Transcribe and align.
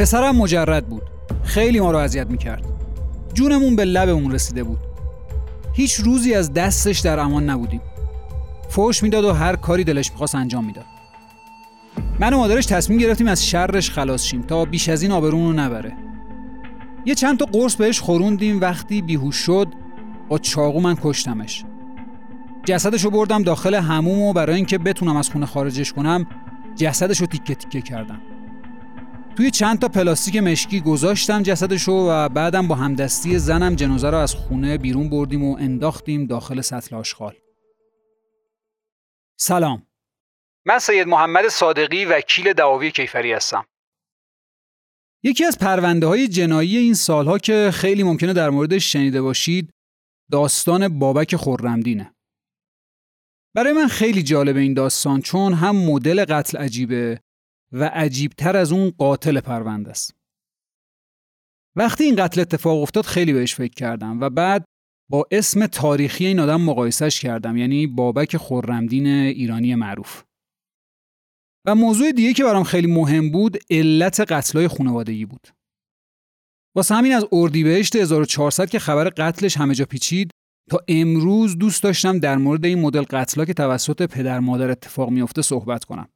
پسرم 0.00 0.36
مجرد 0.36 0.86
بود. 0.86 1.02
خیلی 1.44 1.80
ما 1.80 1.90
رو 1.90 1.98
اذیت 1.98 2.26
می‌کرد. 2.26 2.64
جونمون 3.34 3.76
به 3.76 3.84
لبمون 3.84 4.32
رسیده 4.32 4.64
بود. 4.64 4.78
هیچ 5.72 5.94
روزی 5.94 6.34
از 6.34 6.52
دستش 6.52 6.98
در 6.98 7.18
امان 7.18 7.50
نبودیم. 7.50 7.80
فوش 8.68 9.02
می‌داد 9.02 9.24
و 9.24 9.32
هر 9.32 9.56
کاری 9.56 9.84
دلش 9.84 10.10
می‌خواست 10.10 10.34
انجام 10.34 10.64
می‌داد. 10.64 10.84
من 12.20 12.32
و 12.32 12.36
مادرش 12.36 12.66
تصمیم 12.66 12.98
گرفتیم 12.98 13.26
از 13.26 13.46
شرش 13.46 13.90
خلاص 13.90 14.24
شیم 14.24 14.42
تا 14.42 14.64
بیش 14.64 14.88
از 14.88 15.02
این 15.02 15.12
آبرون 15.12 15.46
رو 15.46 15.52
نبره. 15.52 15.92
یه 17.04 17.14
چند 17.14 17.38
تا 17.38 17.44
قرص 17.44 17.74
بهش 17.74 18.00
خوروندیم. 18.00 18.60
وقتی 18.60 19.02
بیهوش 19.02 19.36
شد 19.36 19.68
با 20.28 20.38
چاقو 20.38 20.80
من 20.80 20.96
کشتمش. 21.02 21.64
جسدش 22.64 23.04
رو 23.04 23.10
بردم 23.10 23.42
داخل 23.42 23.74
هموم 23.74 24.22
و 24.22 24.32
برای 24.32 24.56
اینکه 24.56 24.78
بتونم 24.78 25.16
از 25.16 25.30
خونه 25.30 25.46
خارجش 25.46 25.92
کنم 25.92 26.26
جسدش 26.76 27.20
رو 27.20 27.26
تیکه 27.26 27.54
تیکه 27.54 27.80
کردم. 27.80 28.20
توی 29.40 29.50
چند 29.50 29.78
تا 29.78 29.88
پلاستیک 29.88 30.36
مشکی 30.36 30.80
گذاشتم 30.80 31.42
جسدش 31.42 31.82
رو 31.82 32.08
و 32.10 32.28
بعدم 32.28 32.68
با 32.68 32.74
همدستی 32.74 33.38
زنم 33.38 33.74
جنازه 33.74 34.10
رو 34.10 34.16
از 34.16 34.34
خونه 34.34 34.78
بیرون 34.78 35.10
بردیم 35.10 35.44
و 35.44 35.56
انداختیم 35.56 36.26
داخل 36.26 36.60
سطل 36.60 36.96
آشغال. 36.96 37.34
سلام. 39.38 39.86
من 40.66 40.78
سید 40.78 41.08
محمد 41.08 41.48
صادقی 41.48 42.04
وکیل 42.04 42.52
دعاوی 42.52 42.90
کیفری 42.90 43.32
هستم. 43.32 43.66
یکی 45.22 45.44
از 45.44 45.58
پرونده 45.58 46.06
های 46.06 46.28
جنایی 46.28 46.76
این 46.76 46.94
سالها 46.94 47.38
که 47.38 47.70
خیلی 47.74 48.02
ممکنه 48.02 48.32
در 48.32 48.50
موردش 48.50 48.92
شنیده 48.92 49.22
باشید 49.22 49.70
داستان 50.30 50.98
بابک 50.98 51.36
خورمدینه 51.36 52.14
برای 53.54 53.72
من 53.72 53.86
خیلی 53.86 54.22
جالب 54.22 54.56
این 54.56 54.74
داستان 54.74 55.20
چون 55.20 55.52
هم 55.52 55.76
مدل 55.76 56.24
قتل 56.24 56.58
عجیبه 56.58 57.20
و 57.72 57.84
عجیبتر 57.84 58.56
از 58.56 58.72
اون 58.72 58.90
قاتل 58.90 59.40
پرونده 59.40 59.90
است. 59.90 60.14
وقتی 61.76 62.04
این 62.04 62.16
قتل 62.16 62.40
اتفاق 62.40 62.82
افتاد 62.82 63.04
خیلی 63.04 63.32
بهش 63.32 63.54
فکر 63.54 63.74
کردم 63.74 64.20
و 64.20 64.30
بعد 64.30 64.64
با 65.10 65.26
اسم 65.30 65.66
تاریخی 65.66 66.26
این 66.26 66.40
آدم 66.40 66.60
مقایسش 66.60 67.20
کردم 67.20 67.56
یعنی 67.56 67.86
بابک 67.86 68.36
خورمدین 68.36 69.06
ایرانی 69.06 69.74
معروف. 69.74 70.22
و 71.66 71.74
موضوع 71.74 72.12
دیگه 72.12 72.32
که 72.32 72.44
برام 72.44 72.64
خیلی 72.64 72.86
مهم 72.86 73.30
بود 73.30 73.58
علت 73.70 74.20
قتلای 74.20 74.68
خانوادگی 74.68 75.24
بود. 75.24 75.48
واسه 76.76 76.94
همین 76.94 77.12
از 77.12 77.26
اردیبهشت 77.32 77.96
1400 77.96 78.70
که 78.70 78.78
خبر 78.78 79.08
قتلش 79.08 79.56
همه 79.56 79.74
جا 79.74 79.84
پیچید 79.84 80.30
تا 80.70 80.80
امروز 80.88 81.58
دوست 81.58 81.82
داشتم 81.82 82.18
در 82.18 82.36
مورد 82.36 82.64
این 82.64 82.80
مدل 82.80 83.02
قتلا 83.02 83.44
که 83.44 83.54
توسط 83.54 84.02
پدر 84.02 84.40
مادر 84.40 84.70
اتفاق 84.70 85.10
میافته 85.10 85.42
صحبت 85.42 85.84
کنم. 85.84 86.08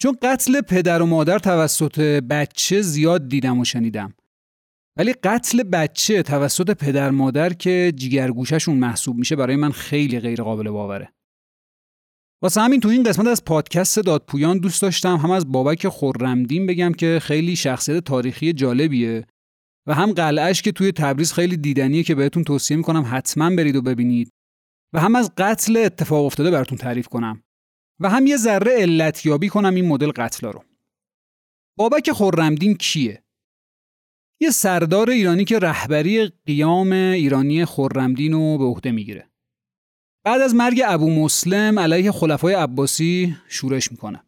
چون 0.00 0.16
قتل 0.22 0.60
پدر 0.60 1.02
و 1.02 1.06
مادر 1.06 1.38
توسط 1.38 2.00
بچه 2.00 2.82
زیاد 2.82 3.28
دیدم 3.28 3.58
و 3.58 3.64
شنیدم. 3.64 4.14
ولی 4.98 5.12
قتل 5.12 5.62
بچه 5.62 6.22
توسط 6.22 6.70
پدر 6.70 7.10
مادر 7.10 7.52
که 7.52 7.92
جیگرگوششون 7.96 8.76
محسوب 8.76 9.16
میشه 9.16 9.36
برای 9.36 9.56
من 9.56 9.70
خیلی 9.70 10.20
غیر 10.20 10.42
قابل 10.42 10.70
باوره. 10.70 11.12
واسه 12.42 12.60
همین 12.60 12.80
تو 12.80 12.88
این 12.88 13.02
قسمت 13.02 13.26
از 13.26 13.44
پادکست 13.44 13.98
دادپویان 13.98 14.58
دوست 14.58 14.82
داشتم 14.82 15.16
هم 15.16 15.30
از 15.30 15.52
بابک 15.52 15.88
خورمدین 15.88 16.66
بگم 16.66 16.92
که 16.92 17.18
خیلی 17.22 17.56
شخصیت 17.56 18.04
تاریخی 18.04 18.52
جالبیه 18.52 19.26
و 19.86 19.94
هم 19.94 20.12
قلعهش 20.12 20.62
که 20.62 20.72
توی 20.72 20.92
تبریز 20.92 21.32
خیلی 21.32 21.56
دیدنیه 21.56 22.02
که 22.02 22.14
بهتون 22.14 22.44
توصیه 22.44 22.76
می‌کنم 22.76 23.06
حتما 23.10 23.50
برید 23.50 23.76
و 23.76 23.82
ببینید 23.82 24.30
و 24.94 25.00
هم 25.00 25.16
از 25.16 25.32
قتل 25.36 25.76
اتفاق 25.76 26.24
افتاده 26.24 26.50
براتون 26.50 26.78
تعریف 26.78 27.08
کنم 27.08 27.42
و 28.00 28.10
هم 28.10 28.26
یه 28.26 28.36
ذره 28.36 28.72
علتیابی 28.72 29.48
کنم 29.48 29.74
این 29.74 29.88
مدل 29.88 30.10
قتلا 30.10 30.50
رو. 30.50 30.64
بابک 31.78 32.10
خورمدین 32.10 32.74
کیه؟ 32.74 33.24
یه 34.40 34.50
سردار 34.50 35.10
ایرانی 35.10 35.44
که 35.44 35.58
رهبری 35.58 36.32
قیام 36.46 36.92
ایرانی 36.92 37.64
خورمدین 37.64 38.32
رو 38.32 38.58
به 38.58 38.64
عهده 38.64 38.90
می‌گیره. 38.92 39.30
بعد 40.24 40.40
از 40.40 40.54
مرگ 40.54 40.82
ابو 40.86 41.10
مسلم 41.10 41.78
علیه 41.78 42.12
خلفای 42.12 42.54
عباسی 42.54 43.36
شورش 43.48 43.90
می‌کنه. 43.90 44.24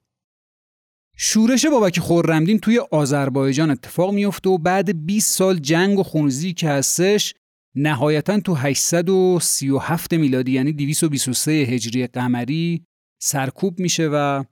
شورش 1.17 1.67
بابک 1.67 1.99
خورمدین 1.99 2.59
توی 2.59 2.79
آذربایجان 2.79 3.71
اتفاق 3.71 4.15
میفته 4.15 4.51
و 4.51 4.59
بعد 4.59 5.07
20 5.07 5.35
سال 5.37 5.59
جنگ 5.59 5.99
و 5.99 6.03
خونریزی 6.03 6.53
که 6.53 6.69
هستش 6.69 7.35
نهایتا 7.75 8.41
تو 8.41 8.55
837 8.55 10.15
میلادی 10.15 10.53
یعنی 10.53 10.73
223 10.73 11.53
هجری 11.53 12.07
قمری 12.07 12.87
سرکوب 13.19 13.81
میشه 13.81 14.09
و 14.13 14.45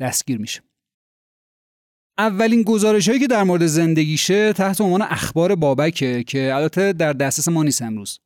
دستگیر 0.00 0.38
میشه. 0.38 0.62
اولین 2.18 2.62
گزارش 2.62 3.08
هایی 3.08 3.20
که 3.20 3.26
در 3.26 3.42
مورد 3.42 3.66
زندگیشه 3.66 4.52
تحت 4.52 4.80
عنوان 4.80 5.02
اخبار 5.02 5.54
بابکه 5.54 6.24
که 6.24 6.54
البته 6.54 6.92
در 6.92 7.12
دسترس 7.12 7.48
ما 7.48 7.62
نیست 7.62 7.82
امروز. 7.82 8.20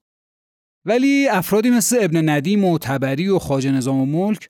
ولی 0.84 1.28
افرادی 1.28 1.70
مثل 1.70 1.98
ابن 2.00 2.28
ندیم 2.28 2.64
و 2.64 2.78
تبری 2.78 3.28
و 3.28 3.38
خاج 3.38 3.66
نظام 3.66 4.00
و 4.00 4.06
ملک 4.06 4.48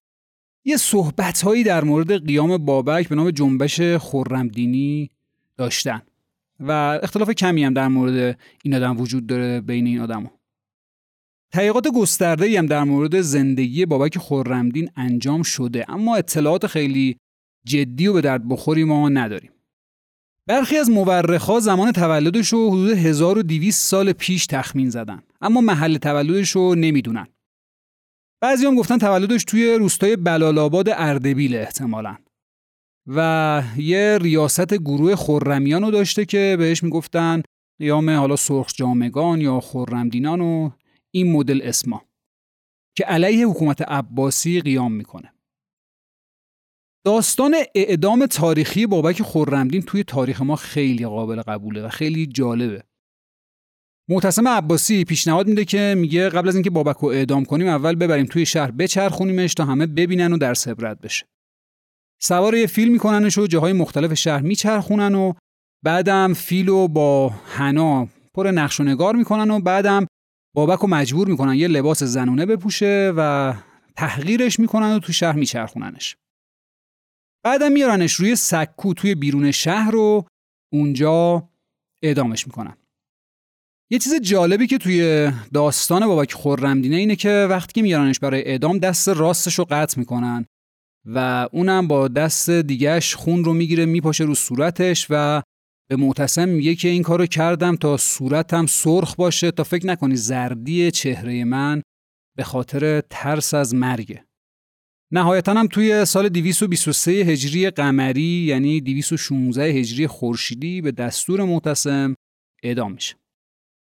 یه 0.64 0.76
صحبت 0.76 1.42
هایی 1.42 1.64
در 1.64 1.84
مورد 1.84 2.26
قیام 2.26 2.56
بابک 2.58 3.08
به 3.08 3.14
نام 3.14 3.30
جنبش 3.30 3.80
خورمدینی 3.80 5.10
داشتن. 5.56 6.02
و 6.60 6.70
اختلاف 7.02 7.30
کمی 7.30 7.64
هم 7.64 7.74
در 7.74 7.88
مورد 7.88 8.38
این 8.62 8.74
آدم 8.74 9.00
وجود 9.00 9.26
داره 9.26 9.60
بین 9.60 9.86
این 9.86 10.00
آدم 10.00 10.22
ها. 10.22 10.43
تحقیقات 11.54 11.88
گسترده 11.88 12.58
هم 12.58 12.66
در 12.66 12.84
مورد 12.84 13.20
زندگی 13.20 13.86
بابک 13.86 14.18
خورمدین 14.18 14.90
انجام 14.96 15.42
شده 15.42 15.90
اما 15.90 16.16
اطلاعات 16.16 16.66
خیلی 16.66 17.16
جدی 17.66 18.06
و 18.06 18.12
به 18.12 18.20
درد 18.20 18.48
بخوری 18.48 18.84
ما 18.84 19.08
نداریم. 19.08 19.50
برخی 20.48 20.76
از 20.76 20.90
مورخا 20.90 21.60
زمان 21.60 21.92
تولدش 21.92 22.48
رو 22.48 22.70
حدود 22.70 22.90
1200 22.90 23.90
سال 23.90 24.12
پیش 24.12 24.46
تخمین 24.46 24.90
زدن 24.90 25.22
اما 25.40 25.60
محل 25.60 25.96
تولدش 25.96 26.50
رو 26.50 26.74
نمی‌دونن. 26.74 27.26
بعضی 28.40 28.66
هم 28.66 28.74
گفتن 28.74 28.98
تولدش 28.98 29.44
توی 29.44 29.74
روستای 29.74 30.16
بلالاباد 30.16 30.88
اردبیل 30.88 31.56
احتمالا 31.56 32.16
و 33.06 33.62
یه 33.76 34.18
ریاست 34.22 34.74
گروه 34.74 35.14
خورمیان 35.14 35.82
رو 35.82 35.90
داشته 35.90 36.24
که 36.24 36.56
بهش 36.58 36.82
می‌گفتن 36.82 37.42
قیام 37.78 38.10
حالا 38.10 38.36
سرخ 38.36 38.72
جامگان 38.74 39.40
یا 39.40 39.60
خورمدینان 39.60 40.40
و 40.40 40.70
این 41.14 41.32
مدل 41.32 41.60
اسما 41.64 42.04
که 42.96 43.04
علیه 43.04 43.46
حکومت 43.46 43.82
عباسی 43.82 44.60
قیام 44.60 44.92
می‌کنه. 44.92 45.34
داستان 47.06 47.56
اعدام 47.74 48.26
تاریخی 48.26 48.86
بابک 48.86 49.22
خورمدین 49.22 49.82
توی 49.82 50.04
تاریخ 50.04 50.42
ما 50.42 50.56
خیلی 50.56 51.06
قابل 51.06 51.42
قبوله 51.42 51.82
و 51.82 51.88
خیلی 51.88 52.26
جالبه. 52.26 52.84
معتصم 54.10 54.48
عباسی 54.48 55.04
پیشنهاد 55.04 55.46
میده 55.46 55.64
که 55.64 55.94
میگه 55.98 56.28
قبل 56.28 56.48
از 56.48 56.54
اینکه 56.54 56.70
بابک 56.70 56.96
رو 56.96 57.08
اعدام 57.08 57.44
کنیم 57.44 57.68
اول 57.68 57.94
ببریم 57.94 58.26
توی 58.26 58.46
شهر 58.46 58.70
بچرخونیمش 58.70 59.54
تا 59.54 59.64
همه 59.64 59.86
ببینن 59.86 60.32
و 60.32 60.38
در 60.38 60.54
عبرت 60.66 61.00
بشه. 61.00 61.26
سوار 62.22 62.54
یه 62.54 62.66
فیل 62.66 62.92
میکننش 62.92 63.38
و 63.38 63.46
جاهای 63.46 63.72
مختلف 63.72 64.14
شهر 64.14 64.40
میچرخونن 64.40 65.14
و 65.14 65.32
بعدم 65.84 66.32
فیل 66.32 66.66
رو 66.66 66.88
با 66.88 67.28
حنا 67.28 68.08
پر 68.34 68.50
نقش 68.50 68.80
و 68.80 68.84
نگار 68.84 69.16
می‌کنن 69.16 69.50
و 69.50 69.60
بعدم 69.60 70.06
بابک 70.54 70.78
رو 70.78 70.88
مجبور 70.88 71.28
می‌کنن 71.28 71.54
یه 71.54 71.68
لباس 71.68 72.02
زنونه 72.02 72.46
بپوشه 72.46 73.12
و 73.16 73.54
تحقیرش 73.96 74.60
می‌کنن 74.60 74.96
و 74.96 74.98
تو 74.98 75.12
شهر 75.12 75.36
میچرخوننش. 75.36 76.16
بعدم 77.44 77.72
میارنش 77.72 78.14
روی 78.14 78.36
سکو 78.36 78.94
توی 78.94 79.14
بیرون 79.14 79.50
شهر 79.50 79.90
رو 79.90 80.26
اونجا 80.72 81.48
اعدامش 82.02 82.46
می‌کنن. 82.46 82.76
یه 83.90 83.98
چیز 83.98 84.14
جالبی 84.14 84.66
که 84.66 84.78
توی 84.78 85.30
داستان 85.54 86.06
بابک 86.06 86.32
خورمدینه 86.32 86.96
اینه 86.96 87.16
که 87.16 87.46
وقتی 87.50 87.72
که 87.72 87.82
میارنش 87.82 88.18
برای 88.18 88.44
اعدام 88.44 88.78
دست 88.78 89.08
راستش 89.08 89.54
رو 89.54 89.66
قطع 89.70 89.98
می‌کنن 89.98 90.46
و 91.04 91.48
اونم 91.52 91.88
با 91.88 92.08
دست 92.08 92.50
دیگهش 92.50 93.14
خون 93.14 93.44
رو 93.44 93.54
می‌گیره 93.54 93.86
میپاشه 93.86 94.24
رو 94.24 94.34
صورتش 94.34 95.06
و 95.10 95.42
به 95.90 95.96
معتصم 95.96 96.48
میگه 96.48 96.74
که 96.74 96.88
این 96.88 97.02
کارو 97.02 97.26
کردم 97.26 97.76
تا 97.76 97.96
صورتم 97.96 98.66
سرخ 98.66 99.16
باشه 99.16 99.50
تا 99.50 99.64
فکر 99.64 99.86
نکنی 99.86 100.16
زردی 100.16 100.90
چهره 100.90 101.44
من 101.44 101.82
به 102.36 102.44
خاطر 102.44 103.00
ترس 103.00 103.54
از 103.54 103.74
مرگه. 103.74 104.24
نهایتا 105.12 105.54
هم 105.54 105.66
توی 105.66 106.04
سال 106.04 106.28
223 106.28 107.10
هجری 107.12 107.70
قمری 107.70 108.22
یعنی 108.22 108.80
216 108.80 109.62
هجری 109.62 110.06
خورشیدی 110.06 110.80
به 110.80 110.92
دستور 110.92 111.44
معتصم 111.44 112.14
اعدام 112.62 112.92
میشه. 112.92 113.16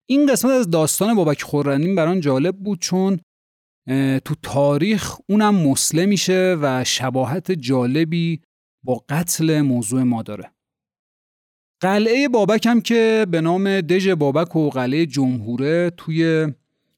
این 0.08 0.26
قسمت 0.26 0.50
از 0.50 0.70
داستان 0.70 1.14
بابک 1.14 1.42
خورندین 1.42 1.94
بران 1.94 2.20
جالب 2.20 2.56
بود 2.56 2.80
چون 2.80 3.20
تو 4.24 4.34
تاریخ 4.42 5.16
اونم 5.28 5.54
مسلم 5.54 6.08
میشه 6.08 6.56
و 6.62 6.84
شباهت 6.84 7.52
جالبی 7.52 8.40
با 8.84 9.04
قتل 9.08 9.60
موضوع 9.60 10.02
ما 10.02 10.22
داره. 10.22 10.53
قلعه 11.84 12.28
بابک 12.28 12.66
هم 12.66 12.80
که 12.80 13.26
به 13.30 13.40
نام 13.40 13.80
دژ 13.80 14.08
بابک 14.08 14.56
و 14.56 14.70
قلعه 14.70 15.06
جمهوره 15.06 15.90
توی 15.90 16.48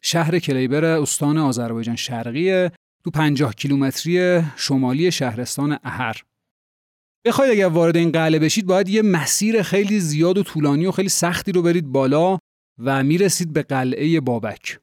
شهر 0.01 0.39
کلیبر 0.39 0.85
استان 0.85 1.39
آذربایجان 1.39 1.97
شرقیه 1.97 2.73
تو 3.05 3.11
50 3.11 3.55
کیلومتری 3.55 4.43
شمالی 4.57 5.11
شهرستان 5.11 5.79
اهر 5.85 6.23
بخواید 7.27 7.53
اگر 7.53 7.67
وارد 7.67 7.97
این 7.97 8.13
قلعه 8.13 8.39
بشید 8.39 8.67
باید 8.67 8.89
یه 8.89 9.03
مسیر 9.03 9.63
خیلی 9.63 10.01
زیاد 10.01 10.39
و 10.39 10.43
طولانی 10.43 10.87
و 10.87 10.93
خیلی 10.93 11.09
سختی 11.09 11.53
رو 11.53 11.63
برید 11.63 11.87
بالا 11.87 12.39
و 12.79 13.03
می‌رسید 13.03 13.53
به 13.53 13.63
قلعه 13.63 14.21
بابک. 14.21 14.79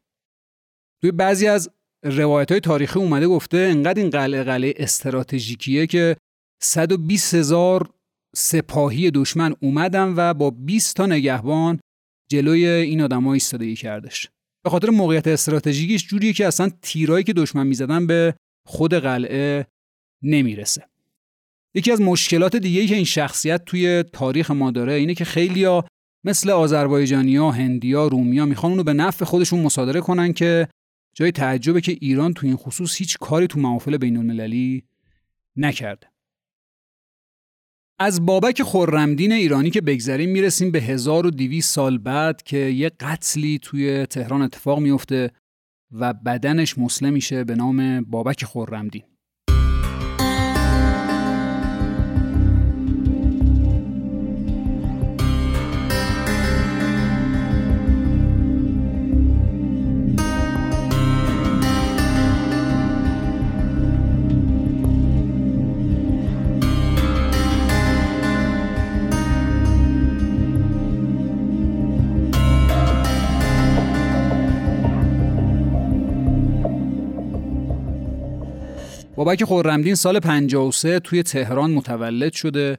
توی 1.01 1.11
بعضی 1.11 1.47
از 1.47 1.69
روایت 2.03 2.51
های 2.51 2.59
تاریخی 2.59 2.99
اومده 2.99 3.27
گفته 3.27 3.57
انقدر 3.57 4.01
این 4.01 4.09
قلعه 4.09 4.43
قلعه 4.43 4.73
استراتژیکیه 4.77 5.87
که 5.87 6.17
120 6.61 7.33
هزار 7.33 7.89
سپاهی 8.35 9.11
دشمن 9.11 9.53
اومدن 9.59 10.13
و 10.17 10.33
با 10.33 10.49
20 10.49 10.95
تا 10.95 11.05
نگهبان 11.05 11.79
جلوی 12.29 12.65
این 12.65 13.01
آدم‌ها 13.01 13.33
ایستادگی 13.33 13.75
کردش. 13.75 14.29
به 14.63 14.69
خاطر 14.69 14.89
موقعیت 14.89 15.27
استراتژیکیش 15.27 16.07
جوریه 16.07 16.33
که 16.33 16.47
اصلا 16.47 16.69
تیرایی 16.81 17.23
که 17.23 17.33
دشمن 17.33 17.67
می‌زدن 17.67 18.07
به 18.07 18.35
خود 18.65 18.93
قلعه 18.93 19.67
نمی‌رسه. 20.21 20.83
یکی 21.75 21.91
از 21.91 22.01
مشکلات 22.01 22.55
دیگه 22.55 22.87
که 22.87 22.95
این 22.95 23.03
شخصیت 23.03 23.65
توی 23.65 24.03
تاریخ 24.03 24.51
ما 24.51 24.71
داره 24.71 24.93
اینه 24.93 25.15
که 25.15 25.25
خیلیا 25.25 25.85
مثل 26.23 26.49
آذربایجانیا، 26.49 27.51
هندیا، 27.51 28.07
رومیا 28.07 28.45
می‌خوان 28.45 28.71
اونو 28.71 28.83
به 28.83 28.93
نفع 28.93 29.25
خودشون 29.25 29.59
مصادره 29.59 30.01
کنن 30.01 30.33
که 30.33 30.67
جای 31.15 31.31
تعجبه 31.31 31.81
که 31.81 31.97
ایران 32.01 32.33
تو 32.33 32.47
این 32.47 32.55
خصوص 32.55 32.97
هیچ 32.97 33.17
کاری 33.17 33.47
تو 33.47 33.59
محافل 33.59 33.97
بین 33.97 34.17
المللی 34.17 34.83
نکرده. 35.55 36.12
از 37.99 38.25
بابک 38.25 38.63
خرمدین 38.63 39.31
ایرانی 39.31 39.69
که 39.69 39.81
بگذریم 39.81 40.29
می‌رسیم 40.29 40.71
به 40.71 40.81
1200 40.81 41.73
سال 41.73 41.97
بعد 41.97 42.43
که 42.43 42.57
یه 42.57 42.89
قتلی 42.89 43.59
توی 43.61 44.05
تهران 44.05 44.41
اتفاق 44.41 44.79
میفته 44.79 45.31
و 45.91 46.13
بدنش 46.13 46.77
مسلم 46.77 47.13
میشه 47.13 47.43
به 47.43 47.55
نام 47.55 48.01
بابک 48.03 48.45
خرمدین. 48.45 49.03
بابک 79.25 79.43
خورمدین 79.43 79.95
سال 79.95 80.19
53 80.19 80.99
توی 80.99 81.23
تهران 81.23 81.71
متولد 81.71 82.33
شده. 82.33 82.77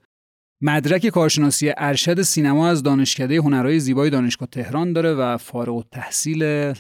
مدرک 0.63 1.07
کارشناسی 1.07 1.73
ارشد 1.77 2.23
سینما 2.23 2.69
از 2.69 2.83
دانشکده 2.83 3.37
هنرهای 3.37 3.81
زیبای 3.81 4.11
دانشگاه 4.11 4.49
تهران 4.49 4.93
داره 4.93 5.15
و 5.15 5.37
فارغ 5.37 5.77
التحصیل 5.77 6.73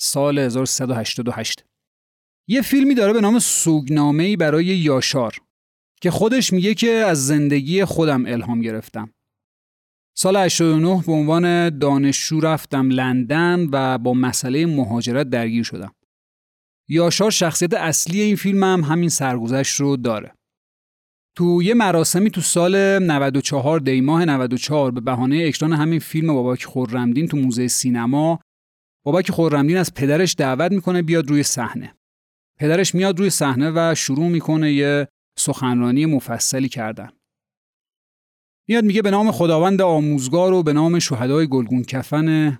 سال 0.00 0.38
1388 0.38 1.64
یه 2.48 2.62
فیلمی 2.62 2.94
داره 2.94 3.12
به 3.12 3.20
نام 3.20 3.38
سوگنامه‌ای 3.38 4.36
برای 4.36 4.64
یاشار 4.64 5.34
که 6.00 6.10
خودش 6.10 6.52
میگه 6.52 6.74
که 6.74 6.90
از 6.90 7.26
زندگی 7.26 7.84
خودم 7.84 8.26
الهام 8.26 8.60
گرفتم. 8.60 9.10
سال 10.16 10.36
89 10.36 11.02
به 11.06 11.12
عنوان 11.12 11.78
دانشجو 11.78 12.40
رفتم 12.40 12.90
لندن 12.90 13.68
و 13.72 13.98
با 13.98 14.14
مسئله 14.14 14.66
مهاجرت 14.66 15.30
درگیر 15.30 15.62
شدم. 15.64 15.94
یاشار 16.88 17.30
شخصیت 17.30 17.74
اصلی 17.74 18.20
این 18.20 18.36
فیلم 18.36 18.64
هم 18.64 18.80
همین 18.80 19.08
سرگذشت 19.08 19.80
رو 19.80 19.96
داره. 19.96 20.34
تو 21.36 21.62
یه 21.62 21.74
مراسمی 21.74 22.30
تو 22.30 22.40
سال 22.40 22.98
94 22.98 23.80
دی 23.80 24.00
ماه 24.00 24.24
94 24.24 24.90
به 24.90 25.00
بهانه 25.00 25.44
اکران 25.46 25.72
همین 25.72 25.98
فیلم 25.98 26.34
بابک 26.34 26.64
خورمدین 26.64 27.28
تو 27.28 27.36
موزه 27.36 27.68
سینما 27.68 28.40
بابک 29.04 29.30
خورمدین 29.30 29.76
از 29.76 29.94
پدرش 29.94 30.34
دعوت 30.38 30.72
می‌کنه 30.72 31.02
بیاد 31.02 31.30
روی 31.30 31.42
صحنه. 31.42 31.94
پدرش 32.58 32.94
میاد 32.94 33.18
روی 33.18 33.30
صحنه 33.30 33.72
و 33.74 33.94
شروع 33.94 34.28
می‌کنه 34.28 34.72
یه 34.72 35.08
سخنرانی 35.38 36.06
مفصلی 36.06 36.68
کردن. 36.68 37.08
میاد 38.68 38.84
میگه 38.84 39.02
به 39.02 39.10
نام 39.10 39.30
خداوند 39.30 39.82
آموزگار 39.82 40.52
و 40.52 40.62
به 40.62 40.72
نام 40.72 40.98
شهدای 40.98 41.46
گلگون 41.46 41.82
کفن 41.82 42.58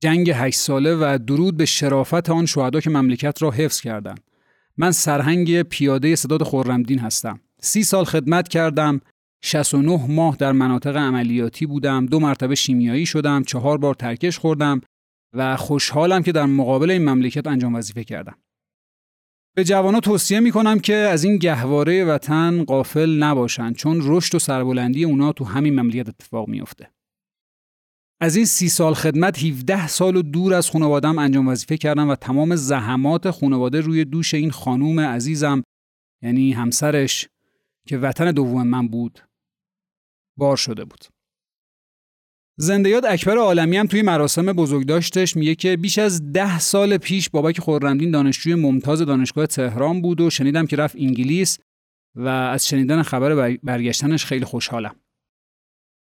جنگ 0.00 0.30
هشت 0.30 0.58
ساله 0.58 0.94
و 0.94 1.18
درود 1.26 1.56
به 1.56 1.64
شرافت 1.64 2.30
آن 2.30 2.46
شهدا 2.46 2.80
که 2.80 2.90
مملکت 2.90 3.42
را 3.42 3.50
حفظ 3.50 3.80
کردند. 3.80 4.20
من 4.76 4.90
سرهنگ 4.90 5.62
پیاده 5.62 6.16
صداد 6.16 6.42
خورمدین 6.42 6.98
هستم. 6.98 7.40
سی 7.60 7.82
سال 7.82 8.04
خدمت 8.04 8.48
کردم. 8.48 9.00
69 9.42 10.06
ماه 10.08 10.36
در 10.36 10.52
مناطق 10.52 10.96
عملیاتی 10.96 11.66
بودم. 11.66 12.06
دو 12.06 12.20
مرتبه 12.20 12.54
شیمیایی 12.54 13.06
شدم. 13.06 13.42
چهار 13.42 13.78
بار 13.78 13.94
ترکش 13.94 14.38
خوردم 14.38 14.80
و 15.32 15.56
خوشحالم 15.56 16.22
که 16.22 16.32
در 16.32 16.46
مقابل 16.46 16.90
این 16.90 17.08
مملکت 17.08 17.46
انجام 17.46 17.74
وظیفه 17.74 18.04
کردم. 18.04 18.36
به 19.56 19.64
جوانان 19.64 20.00
توصیه 20.00 20.40
می 20.40 20.50
کنم 20.50 20.78
که 20.78 20.94
از 20.94 21.24
این 21.24 21.36
گهواره 21.36 22.04
وطن 22.04 22.64
قافل 22.64 23.10
نباشند 23.10 23.76
چون 23.76 23.98
رشد 24.02 24.34
و 24.34 24.38
سربلندی 24.38 25.04
اونا 25.04 25.32
تو 25.32 25.44
همین 25.44 25.80
مملکت 25.80 26.08
اتفاق 26.08 26.48
میافته. 26.48 26.90
از 28.20 28.36
این 28.36 28.44
سی 28.44 28.68
سال 28.68 28.94
خدمت 28.94 29.44
17 29.44 29.88
سال 29.88 30.16
و 30.16 30.22
دور 30.22 30.54
از 30.54 30.70
خانوادم 30.70 31.18
انجام 31.18 31.48
وظیفه 31.48 31.76
کردم 31.76 32.08
و 32.08 32.16
تمام 32.16 32.56
زحمات 32.56 33.30
خانواده 33.30 33.80
روی 33.80 34.04
دوش 34.04 34.34
این 34.34 34.50
خانوم 34.50 35.00
عزیزم 35.00 35.62
یعنی 36.22 36.52
همسرش 36.52 37.28
که 37.88 37.98
وطن 37.98 38.32
دوم 38.32 38.66
من 38.66 38.88
بود 38.88 39.20
بار 40.38 40.56
شده 40.56 40.84
بود. 40.84 41.04
زندیات 42.58 43.04
اکبر 43.04 43.36
عالمی 43.38 43.76
هم 43.76 43.86
توی 43.86 44.02
مراسم 44.02 44.52
بزرگداشتش 44.52 45.36
میگه 45.36 45.54
که 45.54 45.76
بیش 45.76 45.98
از 45.98 46.32
ده 46.32 46.58
سال 46.58 46.96
پیش 46.96 47.30
بابک 47.30 47.60
خورمدین 47.60 48.10
دانشجوی 48.10 48.54
ممتاز 48.54 49.02
دانشگاه 49.02 49.46
تهران 49.46 50.02
بود 50.02 50.20
و 50.20 50.30
شنیدم 50.30 50.66
که 50.66 50.76
رفت 50.76 50.96
انگلیس 50.96 51.58
و 52.14 52.28
از 52.28 52.68
شنیدن 52.68 53.02
خبر 53.02 53.56
برگشتنش 53.62 54.24
خیلی 54.24 54.44
خوشحالم. 54.44 54.96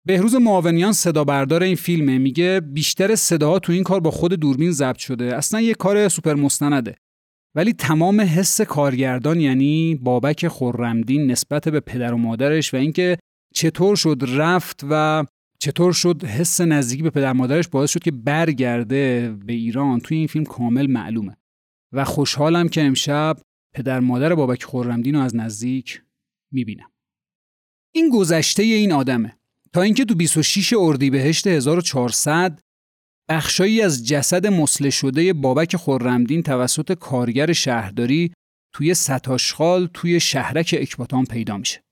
بهروز 0.06 0.36
معاونیان 0.36 0.94
صدا 0.94 1.24
بردار 1.24 1.64
این 1.64 1.76
فیلمه. 1.76 2.18
میگه 2.18 2.60
بیشتر 2.60 3.16
صداها 3.16 3.60
تو 3.60 3.72
این 3.72 3.84
کار 3.84 4.00
با 4.00 4.12
خود 4.12 4.34
دوربین 4.34 4.72
ضبط 4.72 4.98
شده. 4.98 5.36
اصلا 5.36 5.62
یه 5.62 5.74
کار 5.74 6.10
سوپر 6.10 6.34
مستنده 6.34 6.96
ولی 7.56 7.74
تمام 7.74 8.22
حس 8.22 8.62
کارگردان 8.62 9.40
یعنی 9.40 9.96
بابک 9.96 10.48
خورمدین 10.48 11.32
نسبت 11.32 11.70
به 11.70 11.80
پدر 11.80 12.14
و 12.14 12.18
مادرش 12.18 12.74
و 12.74 12.78
اینکه 12.78 13.18
چطور 13.54 13.96
شد 13.96 14.24
رفت 14.28 14.82
و 14.90 15.26
چطور 15.60 15.94
شد 15.94 16.24
حس 16.24 16.62
نزدیکی 16.62 17.04
به 17.04 17.10
پدر 17.10 17.34
مادرش 17.34 17.68
باعث 17.68 17.92
شد 17.92 18.04
که 18.04 18.12
برگرده 18.12 19.36
به 19.46 19.54
ایران 19.54 20.00
توی 20.00 20.18
این 20.18 20.28
فیلم 20.28 20.46
کامل 20.46 20.88
معلومه. 20.88 21.38
و 21.94 22.04
خوشحالم 22.04 22.68
که 22.68 22.84
امشب 22.84 23.38
پدر 23.76 24.00
مادر 24.00 24.36
بابک 24.36 24.64
خورمدین 24.64 25.16
رو 25.16 25.22
از 25.22 25.36
نزدیک 25.36 26.02
می‌بینم. 26.52 26.92
این 27.96 28.10
گذشته 28.10 28.64
این 28.64 28.92
آدمه. 28.92 29.35
تا 29.76 29.82
اینکه 29.82 30.06
تو 30.06 30.16
26 30.16 30.74
اردیبهشت 30.78 31.48
1400 31.48 32.60
بخشایی 33.30 33.82
از 33.82 34.08
جسد 34.08 34.48
مسله 34.48 34.90
شده 34.90 35.34
بابک 35.34 35.76
خورمدین 35.76 36.44
توسط 36.44 36.94
کارگر 36.94 37.54
شهرداری 37.54 38.32
توی 38.74 38.94
ستاشخال 38.94 39.90
توی 39.94 40.20
شهرک 40.20 40.76
اکباتان 40.80 41.26
پیدا 41.26 41.58
میشه. 41.58 41.84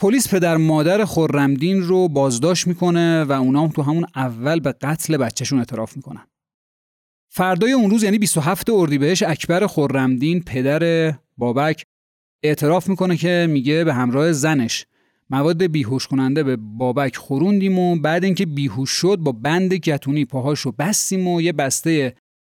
پلیس 0.00 0.34
پدر 0.34 0.56
مادر 0.56 1.04
خورمدین 1.04 1.82
رو 1.82 2.08
بازداشت 2.08 2.66
می‌کنه 2.66 3.24
و 3.24 3.32
اونا 3.32 3.62
هم 3.62 3.68
تو 3.68 3.82
همون 3.82 4.06
اول 4.16 4.60
به 4.60 4.72
قتل 4.72 5.16
بچهشون 5.16 5.58
اعتراف 5.58 5.96
می‌کنن. 5.96 6.26
فردای 7.32 7.72
اون 7.72 7.90
روز 7.90 8.02
یعنی 8.02 8.18
27 8.18 8.70
اردیبهشت 8.70 9.22
اکبر 9.22 9.66
خورمدین 9.66 10.42
پدر 10.42 11.14
بابک 11.36 11.84
اعتراف 12.42 12.88
می‌کنه 12.88 13.16
که 13.16 13.46
میگه 13.50 13.84
به 13.84 13.94
همراه 13.94 14.32
زنش 14.32 14.86
مواد 15.32 15.62
بیهوش 15.62 16.06
کننده 16.06 16.42
به 16.42 16.56
بابک 16.56 17.16
خوروندیم 17.16 17.78
و 17.78 17.96
بعد 17.96 18.24
اینکه 18.24 18.46
بیهوش 18.46 18.90
شد 18.90 19.16
با 19.16 19.32
بند 19.32 19.74
گتونی 19.74 20.24
پاهاشو 20.24 20.72
بستیم 20.72 21.28
و 21.28 21.40
یه 21.40 21.52
بسته 21.52 22.16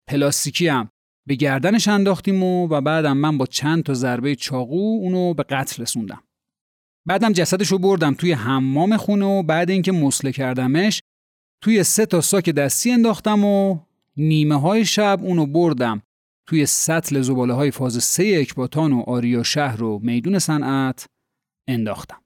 پلاستیکی 0.09 0.69
هم 0.69 0.89
به 1.29 1.35
گردنش 1.35 1.89
انداختیم 1.89 2.43
و, 2.43 2.69
و 2.69 2.81
بعدم 2.81 3.17
من 3.17 3.39
با 3.39 3.47
چند 3.47 3.83
تا 3.83 3.95
ضربه 3.95 4.35
چاقو 4.35 4.99
اونو 5.03 5.35
به 5.35 5.43
قتل 5.43 5.83
رسوندم. 5.83 6.23
بعدم 7.07 7.33
جسدش 7.33 7.69
رو 7.69 7.79
بردم 7.79 8.15
توی 8.15 8.33
حمام 8.33 8.97
خونه 8.97 9.25
و 9.25 9.43
بعد 9.43 9.71
اینکه 9.71 9.93
مسله 9.93 10.33
کردمش 10.33 11.03
توی 11.63 11.85
سه 11.85 12.07
تا 12.07 12.21
ساک 12.21 12.51
دستی 12.51 12.91
انداختم 12.91 13.45
و 13.45 13.79
نیمه 14.17 14.61
های 14.61 14.85
شب 14.85 15.21
اونو 15.23 15.47
بردم 15.47 16.03
توی 16.49 16.67
سطل 16.67 17.21
زباله 17.21 17.55
های 17.55 17.71
فاز 17.71 18.05
سه 18.05 18.37
اکباتان 18.41 18.93
و 18.93 19.01
آریا 19.01 19.43
شهر 19.43 19.83
و 19.83 19.99
میدون 20.03 20.39
صنعت 20.39 21.07
انداختم. 21.69 22.22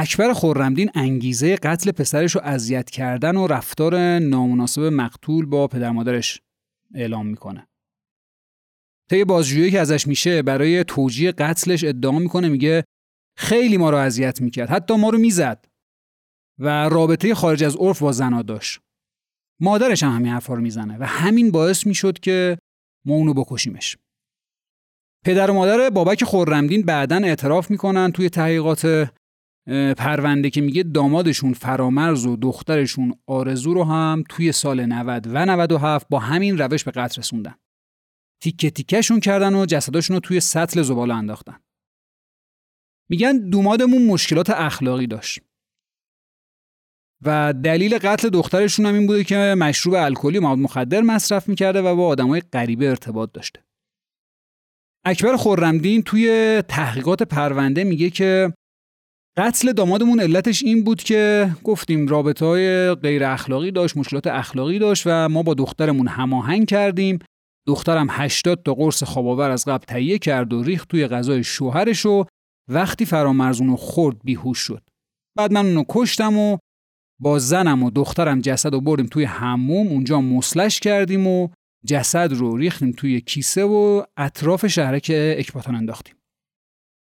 اکبر 0.00 0.32
خورمدین 0.32 0.90
انگیزه 0.94 1.56
قتل 1.56 1.90
پسرش 1.90 2.34
رو 2.34 2.40
اذیت 2.44 2.90
کردن 2.90 3.36
و 3.36 3.46
رفتار 3.46 4.18
نامناسب 4.18 4.82
مقتول 4.82 5.46
با 5.46 5.68
پدر 5.68 5.90
مادرش 5.90 6.40
اعلام 6.94 7.26
می‌کنه. 7.26 7.68
طی 9.10 9.24
بازجویی 9.24 9.70
که 9.70 9.80
ازش 9.80 10.06
میشه 10.06 10.42
برای 10.42 10.84
توجیه 10.84 11.32
قتلش 11.32 11.84
ادعا 11.84 12.18
می‌کنه 12.18 12.48
میگه 12.48 12.84
خیلی 13.38 13.76
ما 13.76 13.90
رو 13.90 13.96
اذیت 13.96 14.40
می‌کرد 14.40 14.68
حتی 14.68 14.96
ما 14.96 15.10
رو 15.10 15.18
می‌زد. 15.18 15.64
و 16.58 16.88
رابطه 16.88 17.34
خارج 17.34 17.64
از 17.64 17.76
عرف 17.76 18.02
با 18.02 18.12
زنا 18.12 18.42
داشت. 18.42 18.80
مادرش 19.60 20.02
هم 20.02 20.16
همین 20.16 20.32
حرفا 20.32 20.54
می‌زنه 20.54 20.98
و 20.98 21.04
همین 21.04 21.50
باعث 21.50 21.86
می‌شد 21.86 22.18
که 22.18 22.58
ما 23.06 23.14
اونو 23.14 23.34
بکشیمش. 23.34 23.96
پدر 25.24 25.50
و 25.50 25.54
مادر 25.54 25.90
بابک 25.90 26.24
خورمدین 26.24 26.82
بعدا 26.82 27.16
اعتراف 27.16 27.70
می‌کنن 27.70 28.12
توی 28.12 28.28
تحقیقات 28.30 29.10
پرونده 29.98 30.50
که 30.50 30.60
میگه 30.60 30.82
دامادشون 30.82 31.52
فرامرز 31.52 32.26
و 32.26 32.36
دخترشون 32.36 33.14
آرزو 33.26 33.74
رو 33.74 33.84
هم 33.84 34.24
توی 34.28 34.52
سال 34.52 34.86
90 34.86 35.26
و 35.26 35.46
97 35.46 36.06
با 36.08 36.18
همین 36.18 36.58
روش 36.58 36.84
به 36.84 36.90
قتل 36.90 37.20
رسوندن. 37.20 37.54
تیکه 38.42 38.70
تیکهشون 38.70 39.20
کردن 39.20 39.54
و 39.54 39.66
جسداشون 39.66 40.16
رو 40.16 40.20
توی 40.20 40.40
سطل 40.40 40.82
زباله 40.82 41.14
انداختن. 41.14 41.56
میگن 43.10 43.38
دومادمون 43.50 44.06
مشکلات 44.06 44.50
اخلاقی 44.50 45.06
داشت. 45.06 45.40
و 47.22 47.52
دلیل 47.52 47.98
قتل 47.98 48.28
دخترشون 48.28 48.86
هم 48.86 48.94
این 48.94 49.06
بوده 49.06 49.24
که 49.24 49.54
مشروب 49.58 49.94
الکلی 49.94 50.38
مواد 50.38 50.58
مخدر 50.58 51.00
مصرف 51.00 51.48
می‌کرده 51.48 51.82
و 51.82 51.96
با 51.96 52.06
آدمای 52.06 52.42
غریبه 52.52 52.88
ارتباط 52.88 53.32
داشته. 53.32 53.64
اکبر 55.04 55.36
خورمدین 55.36 56.02
توی 56.02 56.62
تحقیقات 56.68 57.22
پرونده 57.22 57.84
میگه 57.84 58.10
که 58.10 58.52
قتل 59.38 59.72
دامادمون 59.72 60.20
علتش 60.20 60.62
این 60.62 60.84
بود 60.84 61.02
که 61.02 61.50
گفتیم 61.64 62.08
رابطه 62.08 62.46
های 62.46 62.94
غیر 62.94 63.24
اخلاقی 63.24 63.70
داشت 63.70 63.96
مشکلات 63.96 64.26
اخلاقی 64.26 64.78
داشت 64.78 65.02
و 65.06 65.28
ما 65.28 65.42
با 65.42 65.54
دخترمون 65.54 66.08
هماهنگ 66.08 66.68
کردیم. 66.68 67.18
دخترم 67.66 68.06
80 68.10 68.62
تا 68.62 68.74
قرص 68.74 69.02
خواباور 69.02 69.50
از 69.50 69.64
قبل 69.64 69.84
تهیه 69.84 70.18
کرد 70.18 70.52
و 70.52 70.62
ریخت 70.62 70.88
توی 70.88 71.06
غذای 71.06 71.44
شوهرش 71.44 72.06
و 72.06 72.24
وقتی 72.68 73.04
فرامرزونو 73.04 73.76
خورد 73.76 74.16
بیهوش 74.24 74.58
شد. 74.58 74.82
بعد 75.36 75.52
من 75.52 75.66
اونو 75.66 75.84
کشتم 75.88 76.38
و 76.38 76.58
با 77.20 77.38
زنم 77.38 77.82
و 77.82 77.90
دخترم 77.90 78.40
جسد 78.40 78.72
رو 78.72 78.80
بردیم 78.80 79.06
توی 79.06 79.24
حموم 79.24 79.86
اونجا 79.86 80.20
مسلش 80.20 80.80
کردیم 80.80 81.26
و 81.26 81.48
جسد 81.86 82.32
رو 82.32 82.56
ریختیم 82.56 82.92
توی 82.92 83.20
کیسه 83.20 83.64
و 83.64 84.02
اطراف 84.16 84.66
شهرک 84.66 85.12
اکباتان 85.14 85.74
انداختیم. 85.74 86.17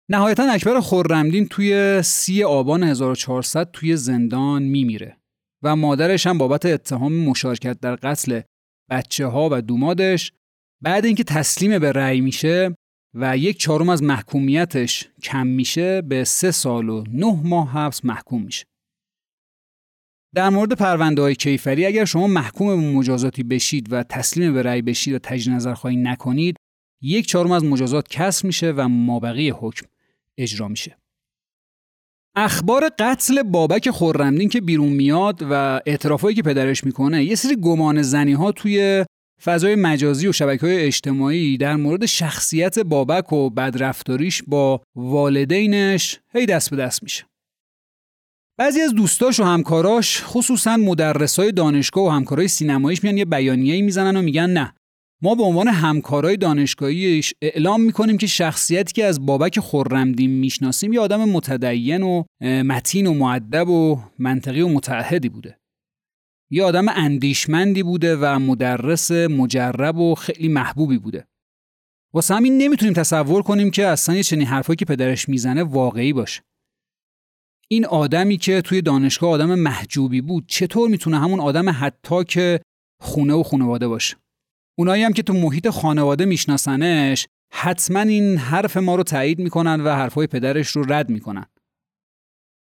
نهایتا 0.10 0.52
اکبر 0.52 0.80
خورمدین 0.80 1.48
توی 1.48 2.02
سی 2.04 2.44
آبان 2.44 2.84
1400 2.84 3.72
توی 3.72 3.96
زندان 3.96 4.64
میمیره 4.64 5.18
و 5.64 5.76
مادرش 5.76 6.28
هم 6.28 6.38
بابت 6.38 6.66
اتهام 6.66 7.14
مشارکت 7.14 7.80
در 7.80 7.96
قتل 7.96 8.42
بچه 8.90 9.26
ها 9.26 9.50
و 9.52 9.62
دومادش 9.62 10.34
بعد 10.82 11.06
اینکه 11.06 11.24
تسلیم 11.24 11.80
به 11.80 11.92
رأی 11.92 12.22
میشه 12.22 12.76
و 13.14 13.38
یک 13.38 13.58
چهارم 13.58 13.90
از 13.90 14.04
محکومیتش 14.04 15.10
کم 15.24 15.48
میشه 15.48 16.02
به 16.02 16.24
سه 16.24 16.52
سال 16.52 16.90
و 16.90 17.04
نه 17.14 17.42
ماه 17.44 17.72
حبس 17.72 18.06
محکوم 18.06 18.42
میشه. 18.42 18.66
در 20.36 20.50
مورد 20.50 20.74
پرونده 20.74 21.22
های 21.22 21.36
کیفری 21.36 21.86
اگر 21.86 22.06
شما 22.06 22.28
محکوم 22.28 22.68
به 22.68 22.98
مجازاتی 22.98 23.44
بشید 23.44 23.94
و 23.94 24.04
تسلیم 24.04 24.54
به 24.54 24.62
رأی 24.62 24.82
بشید 24.82 25.14
و 25.14 25.20
تجدید 25.20 25.54
نظر 25.54 25.74
خواهی 25.74 25.98
نکنید 25.98 26.56
یک 27.02 27.26
چهارم 27.26 27.52
از 27.52 27.64
مجازات 27.64 28.08
کسر 28.08 28.48
میشه 28.48 28.72
و 28.72 28.88
مابقی 28.88 29.50
حکم 29.50 29.86
اجرا 30.38 30.68
میشه. 30.68 30.98
اخبار 32.36 32.90
قتل 33.00 33.44
بابک 33.44 33.90
خورمدین 33.90 34.50
که 34.50 34.62
بیرون 34.62 34.94
میاد 34.94 35.42
و 35.50 35.82
اعترافایی 35.86 36.36
که 36.36 36.42
پدرش 36.42 36.84
می‌کنه 36.84 37.24
یه 37.24 37.36
سری 37.36 37.56
گمان 37.56 38.02
زنی 38.02 38.34
ها 38.34 38.52
توی 38.52 39.06
فضای 39.44 39.76
مجازی 39.76 40.28
و 40.28 40.32
شبکه 40.32 40.66
های 40.66 40.86
اجتماعی 40.86 41.58
در 41.58 41.76
مورد 41.76 42.06
شخصیت 42.06 42.80
بابک 42.80 43.34
و 43.34 43.50
بدرفتاریش 43.50 44.44
با 44.48 44.82
والدینش 44.96 46.20
هی 46.34 46.46
دست 46.46 46.70
به 46.70 46.76
دست 46.76 47.04
میشه. 47.04 47.26
بعضی 48.58 48.82
از 48.82 48.94
دوستاش 48.94 49.40
و 49.40 49.44
همکاراش 49.44 50.24
خصوصا 50.24 50.78
مدرسای 50.78 51.52
دانشگاه 51.52 52.06
و 52.06 52.10
همکارای 52.10 52.48
سینماییش 52.48 53.04
میان 53.04 53.18
یه 53.18 53.26
بیانیه‌ای 53.26 53.82
می‌زنن 53.82 54.18
و 54.18 54.22
میگن 54.22 54.50
نه 54.50 54.74
ما 55.24 55.36
به 55.36 55.44
عنوان 55.44 55.68
همکارای 55.68 56.38
دانشگاهیش 56.38 57.34
اعلام 57.42 57.82
می‌کنیم 57.82 58.18
که 58.18 58.28
شخصیتی 58.28 58.94
که 58.94 59.06
از 59.06 59.26
بابک 59.26 59.60
خورمدین 59.60 60.32
می‌شناسیم 60.32 60.94
یه 60.94 61.00
آدم 61.00 61.30
متدین 61.30 62.04
و 62.04 62.24
متین 62.42 63.08
و 63.08 63.14
معدب 63.14 63.70
و 63.70 64.00
منطقی 64.20 64.62
و 64.62 64.68
متعهدی 64.68 65.30
بوده. 65.30 65.60
یه 66.52 66.64
آدم 66.64 66.90
اندیشمندی 66.90 67.84
بوده 67.84 68.16
و 68.16 68.40
مدرس 68.40 69.12
مجرب 69.12 69.98
و 69.98 70.16
خیلی 70.16 70.48
محبوبی 70.48 70.98
بوده. 70.98 71.28
واسه 72.14 72.36
همین 72.36 72.58
نمی‌تونیم 72.58 72.94
تصور 72.94 73.42
کنیم 73.44 73.72
که 73.72 73.86
اصلا 73.88 74.16
یه 74.16 74.24
چنین 74.24 74.48
حرفایی 74.48 74.78
که 74.78 74.86
پدرش 74.86 75.30
می‌زنه 75.30 75.64
واقعی 75.64 76.14
باشه. 76.14 76.42
این 77.68 77.86
آدمی 77.86 78.38
که 78.38 78.62
توی 78.62 78.82
دانشگاه 78.82 79.30
آدم 79.30 79.56
محجوبی 79.56 80.22
بود 80.22 80.46
چطور 80.48 80.90
می‌تونه 80.90 81.20
همون 81.20 81.40
آدم 81.40 81.70
حتی 81.70 82.24
که 82.24 82.62
خونه 83.02 83.34
و 83.34 83.44
خانواده 83.44 83.88
باشه؟ 83.88 84.16
اونایی 84.78 85.04
هم 85.04 85.14
که 85.14 85.24
تو 85.24 85.34
محیط 85.34 85.70
خانواده 85.70 86.26
میشناسنش 86.26 87.28
حتما 87.54 88.00
این 88.00 88.38
حرف 88.38 88.78
ما 88.78 88.96
رو 88.96 89.04
تایید 89.04 89.40
می‌کنن 89.40 89.82
و 89.82 89.90
حرفهای 89.90 90.28
پدرش 90.28 90.68
رو 90.68 90.94
رد 90.94 91.10
می‌کنن. 91.10 91.46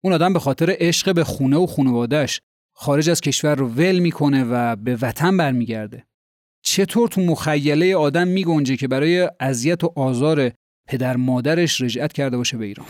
اون 0.04 0.12
آدم 0.12 0.32
به 0.32 0.38
خاطر 0.38 0.76
عشق 0.78 1.14
به 1.14 1.24
خونه 1.24 1.56
و 1.56 1.66
خانوادهش 1.66 2.40
خارج 2.74 3.10
از 3.10 3.20
کشور 3.20 3.54
رو 3.54 3.68
ول 3.68 3.98
می‌کنه 3.98 4.44
و 4.44 4.76
به 4.76 4.98
وطن 5.02 5.36
برمیگرده. 5.36 6.06
چطور 6.64 7.08
تو 7.08 7.20
مخیله 7.20 7.96
آدم 7.96 8.28
میگنجه 8.28 8.76
که 8.76 8.88
برای 8.88 9.30
اذیت 9.40 9.84
و 9.84 9.92
آزار 9.96 10.52
پدر 10.88 11.16
مادرش 11.16 11.80
رجعت 11.80 12.12
کرده 12.12 12.36
باشه 12.36 12.56
به 12.56 12.64
ایران؟ 12.64 12.86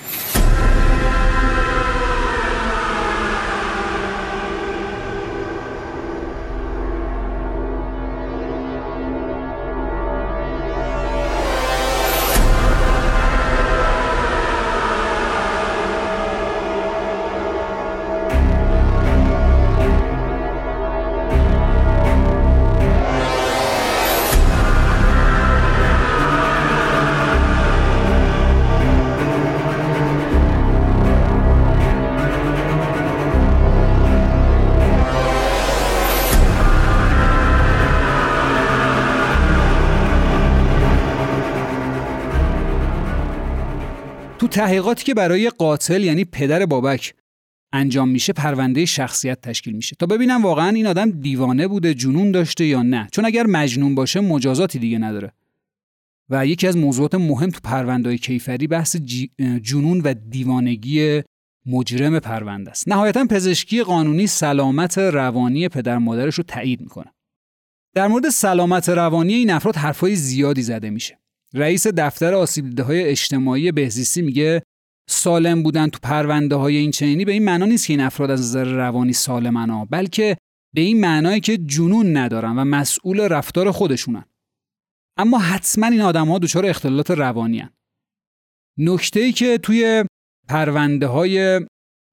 تحقیقاتی 44.58 45.04
که 45.04 45.14
برای 45.14 45.50
قاتل 45.50 46.04
یعنی 46.04 46.24
پدر 46.24 46.66
بابک 46.66 47.14
انجام 47.72 48.08
میشه 48.08 48.32
پرونده 48.32 48.84
شخصیت 48.84 49.40
تشکیل 49.40 49.76
میشه. 49.76 49.96
تا 49.98 50.06
ببینم 50.06 50.42
واقعا 50.42 50.68
این 50.68 50.86
آدم 50.86 51.10
دیوانه 51.10 51.68
بوده 51.68 51.94
جنون 51.94 52.30
داشته 52.30 52.64
یا 52.64 52.82
نه. 52.82 53.08
چون 53.12 53.24
اگر 53.24 53.46
مجنون 53.46 53.94
باشه 53.94 54.20
مجازاتی 54.20 54.78
دیگه 54.78 54.98
نداره. 54.98 55.32
و 56.30 56.46
یکی 56.46 56.66
از 56.66 56.76
موضوعات 56.76 57.14
مهم 57.14 57.50
تو 57.50 57.60
پرونده 57.64 58.18
کیفری 58.18 58.66
بحث 58.66 58.96
جنون 59.62 60.00
و 60.00 60.14
دیوانگی 60.14 61.22
مجرم 61.66 62.18
پرونده 62.18 62.70
است. 62.70 62.88
نهایتا 62.88 63.26
پزشکی 63.30 63.82
قانونی 63.82 64.26
سلامت 64.26 64.98
روانی 64.98 65.68
پدر 65.68 65.98
مادرش 65.98 66.34
رو 66.34 66.44
تایید 66.44 66.80
می‌کنه. 66.80 67.12
در 67.94 68.08
مورد 68.08 68.28
سلامت 68.28 68.88
روانی 68.88 69.34
این 69.34 69.50
افراد 69.50 69.76
حرفای 69.76 70.16
زیادی 70.16 70.62
زده 70.62 70.90
میشه. 70.90 71.18
رئیس 71.54 71.86
دفتر 71.86 72.34
آسیب 72.34 72.80
های 72.80 73.02
اجتماعی 73.02 73.72
بهزیستی 73.72 74.22
میگه 74.22 74.62
سالم 75.08 75.62
بودن 75.62 75.88
تو 75.88 75.98
پرونده 76.02 76.54
های 76.54 76.76
این 76.76 76.90
چنینی 76.90 77.24
به 77.24 77.32
این 77.32 77.44
معنا 77.44 77.66
نیست 77.66 77.86
که 77.86 77.92
این 77.92 78.00
افراد 78.00 78.30
از 78.30 78.40
نظر 78.40 78.64
روانی 78.64 79.12
سالمن 79.12 79.84
بلکه 79.84 80.36
به 80.74 80.80
این 80.80 81.00
معنایی 81.00 81.40
که 81.40 81.56
جنون 81.56 82.16
ندارن 82.16 82.58
و 82.58 82.64
مسئول 82.64 83.20
رفتار 83.20 83.70
خودشونن. 83.70 84.24
اما 85.16 85.38
حتما 85.38 85.86
این 85.86 86.00
آدم 86.00 86.28
ها 86.28 86.38
دچار 86.38 86.66
اختلالات 86.66 87.10
روانی 87.10 87.58
هن. 87.58 87.70
نکته 88.78 89.20
ای 89.20 89.32
که 89.32 89.58
توی 89.58 90.04
پرونده 90.48 91.06
های 91.06 91.60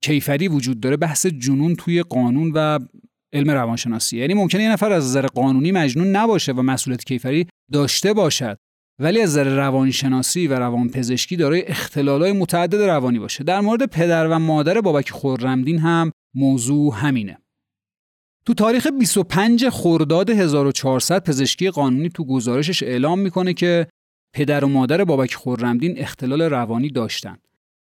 کیفری 0.04 0.48
وجود 0.48 0.80
داره 0.80 0.98
بحث 0.98 1.26
جنون 1.26 1.76
توی 1.76 2.02
قانون 2.02 2.52
و 2.56 2.80
علم 3.34 3.52
روانشناسی. 3.52 4.18
یعنی 4.18 4.34
ممکنه 4.34 4.64
یه 4.64 4.72
نفر 4.72 4.92
از 4.92 5.06
نظر 5.06 5.28
قانونی 5.28 5.72
مجنون 5.72 6.08
نباشه 6.08 6.52
و 6.52 6.62
مسئولیت 6.62 7.04
کیفری 7.04 7.48
داشته 7.72 8.14
باشد. 8.14 8.58
ولی 9.00 9.22
از 9.22 9.30
نظر 9.30 9.56
روانشناسی 9.56 10.48
و 10.48 10.54
روانپزشکی 10.54 11.36
دارای 11.36 11.64
اختلالای 11.68 12.32
متعدد 12.32 12.82
روانی 12.82 13.20
باشه. 13.20 13.44
در 13.44 13.62
مورد 13.62 13.86
پدر 13.86 14.28
و 14.28 14.40
مادر 14.40 14.82
بابک 14.82 15.10
خورمدین 15.10 15.80
هم 15.80 16.12
موضوع 16.36 16.94
همینه. 16.96 17.38
تو 18.46 18.54
تاریخ 18.54 18.88
25 18.88 19.70
خرداد 19.70 20.30
1400 20.30 21.24
پزشکی 21.24 21.70
قانونی 21.70 22.10
تو 22.10 22.26
گزارشش 22.26 22.84
اعلام 22.84 23.20
می‌کنه 23.20 23.54
که 23.54 23.88
پدر 24.34 24.66
و 24.66 24.68
مادر 24.68 25.04
بابک 25.04 25.34
خورمدین 25.34 26.00
اختلال 26.00 26.42
روانی 26.42 26.90
داشتن. 26.90 27.38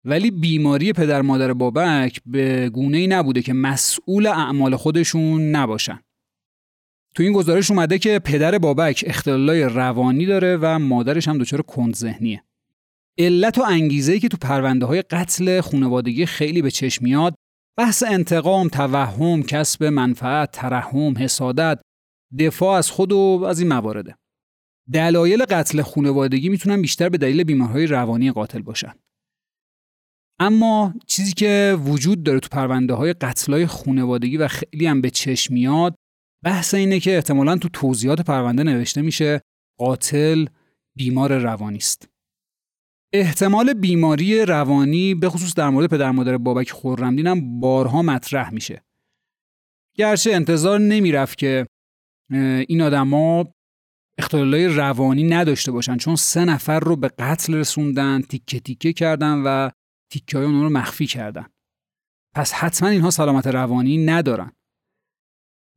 ولی 0.06 0.32
بیماری 0.32 0.94
پدر 0.94 1.22
مادر 1.22 1.54
بابک 1.54 2.22
به 2.26 2.70
گونه 2.70 2.98
ای 2.98 3.08
نبوده 3.08 3.42
که 3.42 3.54
مسئول 3.54 4.28
اعمال 4.28 4.76
خودشون 4.76 5.42
نباشن. 5.42 6.00
تو 7.16 7.24
این 7.24 7.34
گزارش 7.34 7.72
اومده 7.72 8.00
که 8.00 8.20
پدر 8.20 8.58
بابک 8.58 9.04
اختلالای 9.08 9.64
روانی 9.64 10.26
داره 10.26 10.58
و 10.58 10.80
مادرش 10.80 11.28
هم 11.28 11.38
دچار 11.38 11.62
کند 11.62 11.96
ذهنیه. 11.96 12.44
علت 13.18 13.58
و 13.58 13.64
انگیزه‌ای 13.64 14.20
که 14.20 14.28
تو 14.28 14.38
پرونده 14.42 14.86
های 14.86 15.02
قتل 15.02 15.62
خانوادگی 15.62 16.26
خیلی 16.26 16.62
به 16.62 16.72
چشم 16.72 17.06
میاد 17.06 17.36
بحث 17.78 18.04
انتقام، 18.04 18.68
توهم، 18.68 19.44
کسب 19.44 19.84
منفعت، 19.84 20.52
ترحم، 20.52 21.18
حسادت، 21.18 21.82
دفاع 22.40 22.78
از 22.78 22.92
خود 22.92 23.12
و 23.12 23.46
از 23.48 23.60
این 23.60 23.70
موارده. 23.70 24.16
دلایل 24.94 25.46
قتل 25.46 25.82
خانوادگی 25.82 26.50
می‌تونن 26.50 26.82
بیشتر 26.82 27.10
به 27.10 27.18
دلیل 27.18 27.44
بیمارهای 27.44 27.88
روانی 27.88 28.32
قاتل 28.32 28.62
باشن. 28.62 28.94
اما 30.40 30.94
چیزی 31.08 31.34
که 31.34 31.78
وجود 31.86 32.24
داره 32.24 32.40
تو 32.40 32.50
پرونده 32.52 32.94
های 32.94 33.14
قتل 33.14 33.54
های 33.54 33.66
خانوادگی 33.66 34.38
و 34.38 34.48
خیلی 34.48 34.86
هم 34.86 35.02
به 35.02 35.10
چشم 35.10 35.54
میاد 35.54 35.96
بحث 36.44 36.74
اینه 36.74 37.00
که 37.00 37.16
احتمالا 37.16 37.58
تو 37.58 37.70
توضیحات 37.70 38.22
پرونده 38.22 38.64
نوشته 38.64 39.02
میشه 39.02 39.42
قاتل 39.78 40.46
بیمار 40.96 41.38
روانی 41.38 41.78
است. 41.78 42.10
احتمال 43.14 43.74
بیماری 43.74 44.46
روانی 44.46 45.16
به 45.16 45.30
خصوص 45.30 45.54
در 45.54 45.70
مورد 45.70 45.90
پدر 45.90 46.12
مادر 46.12 46.38
بابک 46.38 46.72
خورمدین 46.72 47.28
هم 47.28 47.60
بارها 47.60 48.02
مطرح 48.02 48.54
میشه. 48.54 48.84
گرچه 49.96 50.34
انتظار 50.34 50.80
نمی‌رفت 50.80 51.38
که 51.38 51.68
این 52.68 52.82
آدما 52.82 53.54
اختلالای 54.18 54.68
روانی 54.68 55.24
نداشته 55.24 55.72
باشن 55.72 55.98
چون 55.98 56.16
سه 56.16 56.46
نفر 56.46 56.80
رو 56.80 56.96
به 56.96 57.08
قتل 57.08 57.56
رسوندن 57.56 58.22
تیکه 58.22 58.60
تیکه 58.60 58.94
کردن 58.94 59.42
و 59.46 59.70
تیکه 60.12 60.38
های 60.38 60.48
رو 60.48 60.70
مخفی 60.70 61.08
کردن. 61.08 61.46
پس 62.36 62.54
حتما 62.54 62.90
اینها 62.90 63.10
سلامت 63.10 63.48
روانی 63.48 64.06
ندارن. 64.06 64.52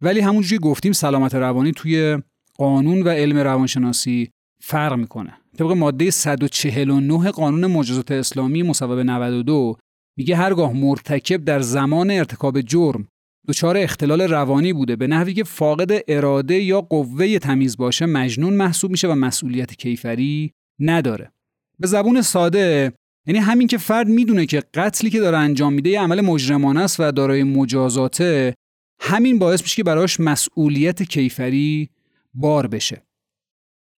ولی 0.03 0.21
همونجوری 0.21 0.59
گفتیم 0.59 0.93
سلامت 0.93 1.35
روانی 1.35 1.73
توی 1.73 2.19
قانون 2.55 3.03
و 3.03 3.09
علم 3.09 3.39
روانشناسی 3.39 4.31
فرق 4.63 4.93
می‌کنه. 4.93 5.33
طبق 5.59 5.73
ماده 5.73 6.11
149 6.11 7.31
قانون 7.31 7.67
مجازات 7.67 8.11
اسلامی 8.11 8.63
مصوبه 8.63 9.03
92 9.03 9.77
میگه 10.17 10.37
هرگاه 10.37 10.73
مرتکب 10.73 11.45
در 11.45 11.61
زمان 11.61 12.11
ارتکاب 12.11 12.61
جرم 12.61 13.09
دچار 13.49 13.77
اختلال 13.77 14.21
روانی 14.21 14.73
بوده 14.73 14.97
به 14.97 15.07
نحوی 15.07 15.35
که 15.35 15.45
فاقد 15.45 15.91
اراده 16.09 16.55
یا 16.55 16.81
قوه 16.81 17.39
تمیز 17.39 17.77
باشه 17.77 18.07
مجنون 18.07 18.55
محسوب 18.55 18.91
میشه 18.91 19.09
و 19.09 19.15
مسئولیت 19.15 19.75
کیفری 19.75 20.53
نداره 20.81 21.33
به 21.79 21.87
زبون 21.87 22.23
ساده 22.23 22.93
یعنی 23.27 23.39
همین 23.39 23.69
که 23.69 23.79
فرد 23.79 24.09
می‌دونه 24.09 24.47
که 24.47 24.63
قتلی 24.75 25.11
که 25.11 25.21
داره 25.21 25.39
انجام 25.39 25.73
میده 25.73 25.91
یه 25.91 26.01
عمل 26.01 26.21
مجرمانه 26.21 26.81
است 26.81 27.01
و 27.01 27.13
دارای 27.13 27.43
مجازاته 27.43 28.55
همین 29.01 29.39
باعث 29.39 29.63
میشه 29.63 29.77
که 29.77 29.85
براش 29.85 30.21
مسئولیت 30.21 31.03
کیفری 31.03 31.91
بار 32.35 32.67
بشه 32.67 33.03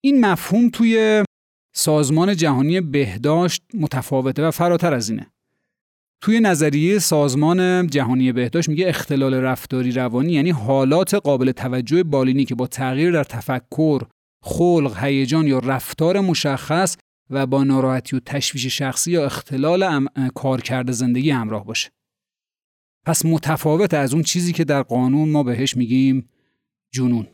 این 0.01 0.21
مفهوم 0.21 0.71
توی 0.71 1.25
سازمان 1.75 2.37
جهانی 2.37 2.81
بهداشت 2.81 3.63
متفاوته 3.75 4.47
و 4.47 4.51
فراتر 4.51 4.95
از 4.95 5.11
اینه 5.11 5.27
توی 6.21 6.41
نظریه 6.41 6.99
سازمان 6.99 7.87
جهانی 7.87 8.33
بهداشت 8.33 8.69
میگه 8.69 8.89
اختلال 8.89 9.35
رفتاری 9.35 9.93
روانی 9.93 10.33
یعنی 10.33 10.51
حالات 10.51 11.15
قابل 11.15 11.53
توجه 11.53 12.03
بالینی 12.03 12.45
که 12.45 12.55
با 12.55 12.67
تغییر 12.67 13.13
در 13.13 13.25
تفکر، 13.25 14.03
خلق، 14.45 15.05
هیجان 15.05 15.47
یا 15.47 15.59
رفتار 15.59 16.21
مشخص 16.21 16.97
و 17.31 17.47
با 17.47 17.65
ناراحتی 17.65 18.17
و 18.17 18.21
تشویش 18.21 18.67
شخصی 18.67 19.11
یا 19.11 19.25
اختلال 19.25 20.07
کارکرد 20.35 20.91
زندگی 20.91 21.31
همراه 21.31 21.65
باشه. 21.65 21.91
پس 23.09 23.25
متفاوت 23.25 23.95
از 23.95 24.15
اون 24.15 24.23
چیزی 24.23 24.53
که 24.53 24.65
در 24.65 24.83
قانون 24.83 25.29
ما 25.29 25.43
بهش 25.43 25.77
میگیم 25.77 26.29
جنون. 26.95 27.27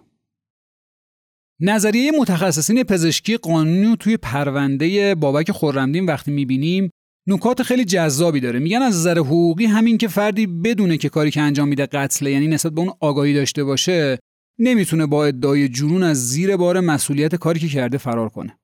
نظریه 1.60 2.12
متخصصین 2.18 2.82
پزشکی 2.82 3.36
قانونی 3.36 3.96
توی 4.00 4.16
پرونده 4.16 5.14
بابک 5.14 5.50
خورمدین 5.50 6.06
وقتی 6.06 6.30
می‌بینیم 6.30 6.90
نکات 7.26 7.62
خیلی 7.62 7.84
جذابی 7.84 8.40
داره 8.40 8.58
میگن 8.58 8.82
از 8.82 8.94
نظر 8.94 9.18
حقوقی 9.18 9.64
همین 9.64 9.98
که 9.98 10.08
فردی 10.08 10.46
بدونه 10.46 10.96
که 10.96 11.08
کاری 11.08 11.30
که 11.30 11.40
انجام 11.40 11.68
میده 11.68 11.86
قتله 11.86 12.30
یعنی 12.30 12.46
نسبت 12.46 12.72
به 12.72 12.80
اون 12.80 12.92
آگاهی 13.00 13.34
داشته 13.34 13.64
باشه 13.64 14.18
نمی‌تونه 14.58 15.06
با 15.06 15.26
ادعای 15.26 15.68
جنون 15.68 16.02
از 16.02 16.28
زیر 16.28 16.56
بار 16.56 16.80
مسئولیت 16.80 17.34
کاری 17.34 17.60
که 17.60 17.68
کرده 17.68 17.98
فرار 17.98 18.28
کنه 18.28 18.58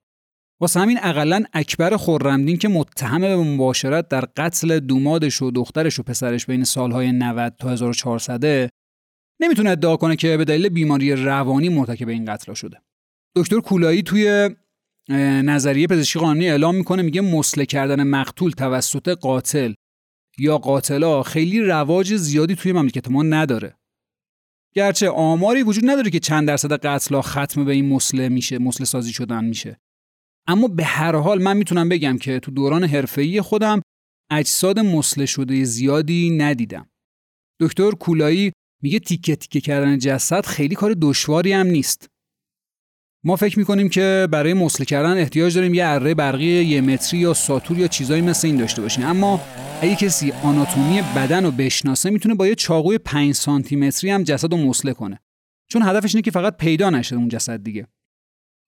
واسه 0.61 0.79
همین 0.79 0.99
اقلا 1.01 1.43
اکبر 1.53 1.97
خورمدین 1.97 2.57
که 2.57 2.67
متهم 2.67 3.21
به 3.21 3.35
مباشرت 3.35 4.07
در 4.07 4.25
قتل 4.37 4.79
دومادش 4.79 5.41
و 5.41 5.51
دخترش 5.51 5.99
و 5.99 6.03
پسرش 6.03 6.45
بین 6.45 6.63
سالهای 6.63 7.11
90 7.11 7.55
تا 7.59 7.69
1400 7.69 8.69
نمی‌تونه 9.39 9.69
ادعا 9.69 9.97
کنه 9.97 10.15
که 10.15 10.37
به 10.37 10.45
دلیل 10.45 10.69
بیماری 10.69 11.15
روانی 11.15 11.69
مرتکب 11.69 12.09
این 12.09 12.25
قتل 12.25 12.53
شده. 12.53 12.81
دکتر 13.35 13.59
کولایی 13.59 14.03
توی 14.03 14.49
نظریه 15.43 15.87
پزشکی 15.87 16.19
قانونی 16.19 16.49
اعلام 16.49 16.75
می‌کنه 16.75 17.01
میگه 17.01 17.21
مسله 17.21 17.65
کردن 17.65 18.03
مقتول 18.03 18.51
توسط 18.51 19.09
قاتل 19.09 19.73
یا 20.37 20.57
قاتلا 20.57 21.23
خیلی 21.23 21.59
رواج 21.61 22.15
زیادی 22.15 22.55
توی 22.55 22.71
مملکت 22.71 23.11
ما 23.11 23.23
نداره. 23.23 23.75
گرچه 24.75 25.09
آماری 25.09 25.63
وجود 25.63 25.89
نداره 25.89 26.09
که 26.09 26.19
چند 26.19 26.47
درصد 26.47 26.85
قتلا 26.85 27.21
ختم 27.21 27.65
به 27.65 27.71
این 27.71 27.89
مسله 27.89 28.29
میشه 28.29 28.59
مسله 28.59 28.85
سازی 28.85 29.13
شدن 29.13 29.43
میشه. 29.43 29.77
اما 30.47 30.67
به 30.67 30.83
هر 30.83 31.15
حال 31.15 31.41
من 31.41 31.57
می‌تونم 31.57 31.89
بگم 31.89 32.17
که 32.17 32.39
تو 32.39 32.51
دوران 32.51 32.83
حرفه‌ای 32.83 33.41
خودم 33.41 33.81
اجساد 34.31 34.79
مسله 34.79 35.25
شده 35.25 35.63
زیادی 35.63 36.29
ندیدم. 36.29 36.89
دکتر 37.59 37.91
کولایی 37.91 38.51
میگه 38.83 38.99
تیکه 38.99 39.35
تیکه 39.35 39.61
کردن 39.61 39.97
جسد 39.97 40.45
خیلی 40.45 40.75
کار 40.75 40.95
دشواری 41.01 41.53
هم 41.53 41.67
نیست. 41.67 42.07
ما 43.25 43.35
فکر 43.35 43.59
می‌کنیم 43.59 43.89
که 43.89 44.27
برای 44.31 44.53
مسله 44.53 44.85
کردن 44.85 45.17
احتیاج 45.17 45.55
داریم 45.55 45.73
یه 45.73 45.85
اره 45.85 46.13
برقی 46.13 46.45
یه 46.45 46.81
متری 46.81 47.19
یا 47.19 47.33
ساتور 47.33 47.79
یا 47.79 47.87
چیزایی 47.87 48.21
مثل 48.21 48.47
این 48.47 48.57
داشته 48.57 48.81
باشیم. 48.81 49.05
اما 49.05 49.41
اگه 49.81 49.95
کسی 49.95 50.31
آناتومی 50.31 51.01
بدن 51.15 51.45
رو 51.45 51.51
بشناسه 51.51 52.09
می‌تونه 52.09 52.35
با 52.35 52.47
یه 52.47 52.55
چاقوی 52.55 52.97
5 52.97 53.33
سانتی 53.33 53.75
متری 53.75 54.09
هم 54.09 54.23
جسد 54.23 54.51
رو 54.51 54.57
مسله 54.57 54.93
کنه. 54.93 55.19
چون 55.69 55.81
هدفش 55.81 56.15
اینه 56.15 56.21
که 56.21 56.31
فقط 56.31 56.57
پیدا 56.57 56.89
نشه 56.89 57.15
اون 57.15 57.27
جسد 57.27 57.63
دیگه. 57.63 57.87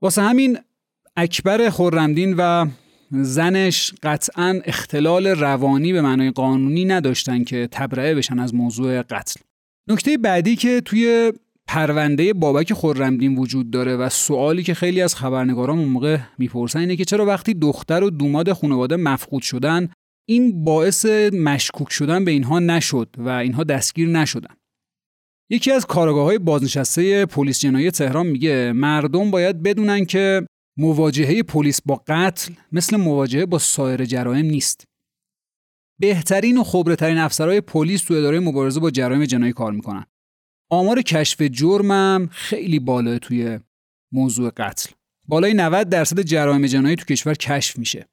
واسه 0.01 0.21
همین 0.21 0.57
اکبر 1.17 1.69
خورمدین 1.69 2.35
و 2.37 2.67
زنش 3.11 3.93
قطعا 4.03 4.61
اختلال 4.65 5.27
روانی 5.27 5.93
به 5.93 6.01
معنای 6.01 6.31
قانونی 6.31 6.85
نداشتن 6.85 7.43
که 7.43 7.67
تبرئه 7.71 8.15
بشن 8.15 8.39
از 8.39 8.55
موضوع 8.55 9.01
قتل. 9.01 9.41
نکته 9.89 10.17
بعدی 10.17 10.55
که 10.55 10.81
توی 10.81 11.33
پرونده 11.67 12.33
بابک 12.33 12.73
خورمدین 12.73 13.35
وجود 13.37 13.71
داره 13.71 13.95
و 13.95 14.09
سوالی 14.09 14.63
که 14.63 14.73
خیلی 14.73 15.01
از 15.01 15.15
خبرنگاران 15.15 15.79
اون 15.79 15.87
موقع 15.87 16.17
می‌پرسن 16.37 16.79
اینه 16.79 16.95
که 16.95 17.05
چرا 17.05 17.25
وقتی 17.25 17.53
دختر 17.53 18.03
و 18.03 18.09
دوماد 18.09 18.53
خانواده 18.53 18.95
مفقود 18.95 19.41
شدن 19.41 19.89
این 20.29 20.63
باعث 20.63 21.05
مشکوک 21.33 21.91
شدن 21.91 22.25
به 22.25 22.31
اینها 22.31 22.59
نشد 22.59 23.09
و 23.17 23.29
اینها 23.29 23.63
دستگیر 23.63 24.09
نشدن؟ 24.09 24.55
یکی 25.49 25.71
از 25.71 25.85
کارگاه 25.85 26.23
های 26.23 26.37
بازنشسته 26.37 27.25
پلیس 27.25 27.59
جنایی 27.59 27.91
تهران 27.91 28.27
میگه 28.27 28.71
مردم 28.75 29.31
باید 29.31 29.63
بدونن 29.63 30.05
که 30.05 30.45
مواجهه 30.77 31.43
پلیس 31.43 31.81
با 31.81 32.03
قتل 32.07 32.53
مثل 32.71 32.97
مواجهه 32.97 33.45
با 33.45 33.59
سایر 33.59 34.05
جرایم 34.05 34.45
نیست. 34.45 34.83
بهترین 35.99 36.57
و 36.57 36.63
خبرترین 36.63 37.17
افسرهای 37.17 37.61
پلیس 37.61 38.03
تو 38.03 38.13
اداره 38.13 38.39
مبارزه 38.39 38.79
با 38.79 38.91
جرایم 38.91 39.25
جنایی 39.25 39.53
کار 39.53 39.71
می‌کنن. 39.71 40.05
آمار 40.71 41.01
کشف 41.01 41.41
جرمم 41.41 42.29
خیلی 42.31 42.79
بالا 42.79 43.19
توی 43.19 43.59
موضوع 44.13 44.51
قتل. 44.57 44.91
بالای 45.27 45.53
90 45.53 45.89
درصد 45.89 46.21
جرایم 46.21 46.65
جنایی 46.65 46.95
تو 46.95 47.05
کشور 47.05 47.33
کشف 47.33 47.79
میشه. 47.79 48.07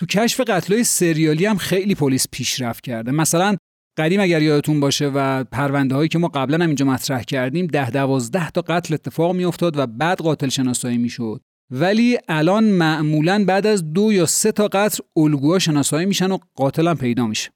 تو 0.00 0.06
کشف 0.06 0.40
قتلای 0.40 0.84
سریالی 0.84 1.46
هم 1.46 1.56
خیلی 1.56 1.94
پلیس 1.94 2.26
پیشرفت 2.30 2.84
کرده. 2.84 3.10
مثلا 3.10 3.56
قدیم 3.98 4.20
اگر 4.20 4.42
یادتون 4.42 4.80
باشه 4.80 5.06
و 5.14 5.44
پرونده 5.44 5.94
هایی 5.94 6.08
که 6.08 6.18
ما 6.18 6.28
قبلا 6.28 6.56
هم 6.56 6.66
اینجا 6.66 6.86
مطرح 6.86 7.22
کردیم 7.22 7.66
ده 7.66 7.90
دوازده 7.90 8.50
تا 8.50 8.60
قتل 8.60 8.94
اتفاق 8.94 9.34
میافتاد 9.34 9.76
و 9.76 9.86
بعد 9.86 10.18
قاتل 10.18 10.48
شناسایی 10.48 10.98
می‌شد. 10.98 11.42
ولی 11.70 12.18
الان 12.28 12.64
معمولا 12.64 13.44
بعد 13.44 13.66
از 13.66 13.92
دو 13.92 14.12
یا 14.12 14.26
سه 14.26 14.52
تا 14.52 14.68
قتل 14.68 15.02
الگوها 15.16 15.58
شناسایی 15.58 16.06
میشن 16.06 16.32
و 16.32 16.38
قاتل 16.54 16.88
هم 16.88 16.96
پیدا 16.96 17.26
میشه. 17.26 17.50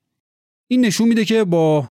این 0.71 0.85
نشون 0.85 1.09
میده 1.09 1.25
که 1.25 1.45
با 1.45 1.89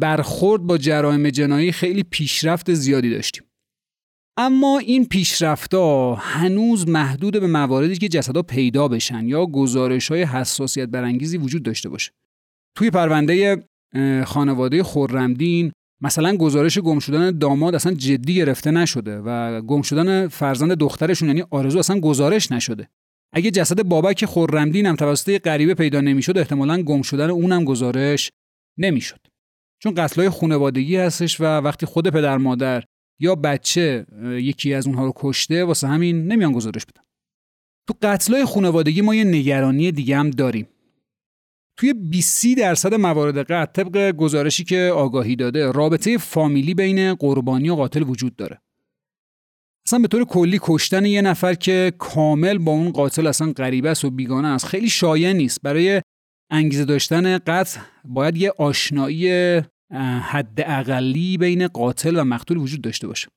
برخورد 0.00 0.62
با 0.62 0.78
جرایم 0.78 1.30
جنایی 1.30 1.72
خیلی 1.72 2.02
پیشرفت 2.02 2.74
زیادی 2.74 3.10
داشتیم. 3.10 3.44
اما 4.36 4.78
این 4.78 5.06
پیشرفتها 5.06 6.14
هنوز 6.14 6.88
محدود 6.88 7.40
به 7.40 7.46
مواردی 7.46 7.96
که 7.96 8.08
جسدها 8.08 8.42
پیدا 8.42 8.88
بشن 8.88 9.26
یا 9.26 9.46
گزارش 9.46 10.08
های 10.08 10.22
حساسیت 10.22 10.88
برانگیزی 10.88 11.38
وجود 11.38 11.62
داشته 11.62 11.88
باشه. 11.88 12.12
توی 12.76 12.90
پرونده 12.90 13.64
خانواده 14.26 14.82
خورمدین 14.82 15.72
مثلا 16.02 16.36
گزارش 16.36 16.78
گم 16.78 16.98
شدن 16.98 17.38
داماد 17.38 17.74
اصلا 17.74 17.94
جدی 17.94 18.34
گرفته 18.34 18.70
نشده 18.70 19.18
و 19.18 19.60
گم 19.60 19.82
شدن 19.82 20.28
فرزند 20.28 20.72
دخترشون 20.72 21.28
یعنی 21.28 21.44
آرزو 21.50 21.78
اصلا 21.78 22.00
گزارش 22.00 22.52
نشده. 22.52 22.88
اگه 23.32 23.50
جسد 23.50 23.82
بابک 23.82 24.26
خرمدین 24.26 24.86
هم 24.86 24.96
توسط 24.96 25.42
غریبه 25.42 25.74
پیدا 25.74 26.00
نمی‌شد 26.00 26.38
احتمالا 26.38 26.82
گم 26.82 27.02
شدن 27.02 27.30
اونم 27.30 27.64
گزارش 27.64 28.30
نمی‌شد. 28.78 29.20
چون 29.82 29.94
قتلای 29.94 30.30
خانوادگی 30.30 30.96
هستش 30.96 31.40
و 31.40 31.44
وقتی 31.44 31.86
خود 31.86 32.08
پدر 32.08 32.36
مادر 32.38 32.84
یا 33.20 33.34
بچه 33.34 34.06
یکی 34.22 34.74
از 34.74 34.86
اونها 34.86 35.04
رو 35.04 35.12
کشته 35.16 35.64
واسه 35.64 35.88
همین 35.88 36.26
نمیان 36.32 36.52
گزارش 36.52 36.86
بدن. 36.86 37.02
تو 37.88 37.94
قتلای 38.02 38.44
خانوادگی 38.44 39.00
ما 39.00 39.14
یه 39.14 39.24
نگرانی 39.24 39.92
دیگه 39.92 40.16
هم 40.16 40.30
داریم. 40.30 40.68
توی 41.80 41.92
20 41.94 42.46
درصد 42.58 42.94
موارد 42.94 43.38
قتل 43.38 43.82
طبق 43.82 44.10
گزارشی 44.10 44.64
که 44.64 44.92
آگاهی 44.94 45.36
داده 45.36 45.72
رابطه 45.72 46.18
فامیلی 46.18 46.74
بین 46.74 47.14
قربانی 47.14 47.70
و 47.70 47.74
قاتل 47.74 48.02
وجود 48.02 48.36
داره. 48.36 48.60
اصلا 49.86 49.98
به 49.98 50.08
طور 50.08 50.24
کلی 50.24 50.58
کشتن 50.62 51.04
یه 51.04 51.22
نفر 51.22 51.54
که 51.54 51.92
کامل 51.98 52.58
با 52.58 52.72
اون 52.72 52.90
قاتل 52.90 53.26
اصلا 53.26 53.52
غریبه 53.52 53.90
است 53.90 54.04
و 54.04 54.10
بیگانه 54.10 54.48
است 54.48 54.66
خیلی 54.66 54.88
شایع 54.88 55.32
نیست. 55.32 55.62
برای 55.62 56.02
انگیزه 56.50 56.84
داشتن 56.84 57.38
قتل 57.38 57.80
باید 58.04 58.36
یه 58.36 58.52
آشنایی 58.58 59.30
حد 60.22 60.60
اقلی 60.66 61.38
بین 61.38 61.68
قاتل 61.68 62.16
و 62.16 62.24
مقتول 62.24 62.56
وجود 62.56 62.80
داشته 62.80 63.06
باشه. 63.06 63.28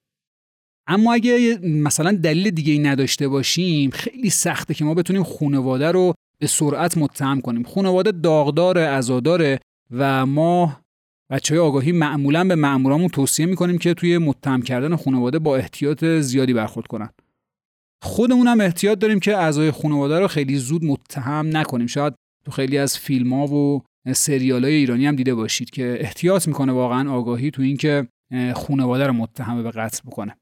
اما 0.87 1.13
اگه 1.13 1.59
مثلا 1.63 2.11
دلیل 2.11 2.49
دیگه 2.49 2.73
ای 2.73 2.79
نداشته 2.79 3.27
باشیم 3.27 3.89
خیلی 3.89 4.29
سخته 4.29 4.73
که 4.73 4.85
ما 4.85 4.93
بتونیم 4.93 5.23
خانواده 5.23 5.91
رو 5.91 6.13
به 6.43 6.47
سرعت 6.47 6.97
متهم 6.97 7.41
کنیم. 7.41 7.63
خانواده 7.63 8.11
داغدار 8.11 8.77
ازاداره 8.77 9.59
و 9.91 10.25
ما 10.25 10.79
بچه 11.31 11.59
آگاهی 11.59 11.91
معمولا 11.91 12.43
به 12.43 12.55
مامورامون 12.55 13.07
توصیه 13.07 13.45
می‌کنیم 13.45 13.77
که 13.77 13.93
توی 13.93 14.17
متهم 14.17 14.61
کردن 14.61 14.95
خانواده 14.95 15.39
با 15.39 15.57
احتیاط 15.57 16.05
زیادی 16.05 16.53
برخورد 16.53 16.87
کنن. 16.87 17.09
خودمون 18.01 18.47
هم 18.47 18.61
احتیاط 18.61 18.99
داریم 18.99 19.19
که 19.19 19.37
اعضای 19.37 19.71
خانواده 19.71 20.19
رو 20.19 20.27
خیلی 20.27 20.55
زود 20.55 20.85
متهم 20.85 21.57
نکنیم. 21.57 21.87
شاید 21.87 22.13
تو 22.45 22.51
خیلی 22.51 22.77
از 22.77 22.97
فیلم 22.97 23.33
ها 23.33 23.47
و 23.47 23.81
سریال 24.13 24.63
های 24.63 24.73
ایرانی 24.73 25.05
هم 25.05 25.15
دیده 25.15 25.35
باشید 25.35 25.69
که 25.69 25.97
احتیاط 25.99 26.47
می‌کنه 26.47 26.71
واقعا 26.71 27.11
آگاهی 27.11 27.51
تو 27.51 27.61
اینکه 27.61 28.07
خانواده 28.55 29.07
رو 29.07 29.13
متهم 29.13 29.63
به 29.63 29.71
قتل 29.71 29.99
بکنه. 30.05 30.37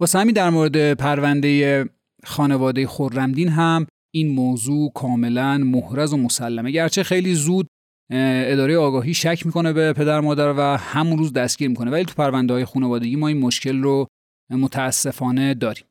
واسه 0.00 0.18
همین 0.18 0.34
در 0.34 0.50
مورد 0.50 0.94
پرونده 0.94 1.84
خانواده 2.24 2.86
خورمدین 2.86 3.48
هم 3.48 3.86
این 4.14 4.34
موضوع 4.34 4.92
کاملا 4.92 5.58
محرز 5.58 6.12
و 6.12 6.16
مسلمه. 6.16 6.70
گرچه 6.70 7.02
خیلی 7.02 7.34
زود 7.34 7.66
اداره 8.10 8.76
آگاهی 8.76 9.14
شک 9.14 9.46
می‌کنه 9.46 9.72
به 9.72 9.92
پدر 9.92 10.20
مادر 10.20 10.52
و 10.52 10.60
همون 10.60 11.18
روز 11.18 11.32
دستگیر 11.32 11.68
می‌کنه. 11.68 11.90
ولی 11.90 12.04
تو 12.04 12.14
پرونده 12.14 12.54
های 12.54 12.64
خانوادگی 12.64 13.16
ما 13.16 13.28
این 13.28 13.38
مشکل 13.38 13.82
رو 13.82 14.06
متاسفانه 14.50 15.54
داریم. 15.54 15.84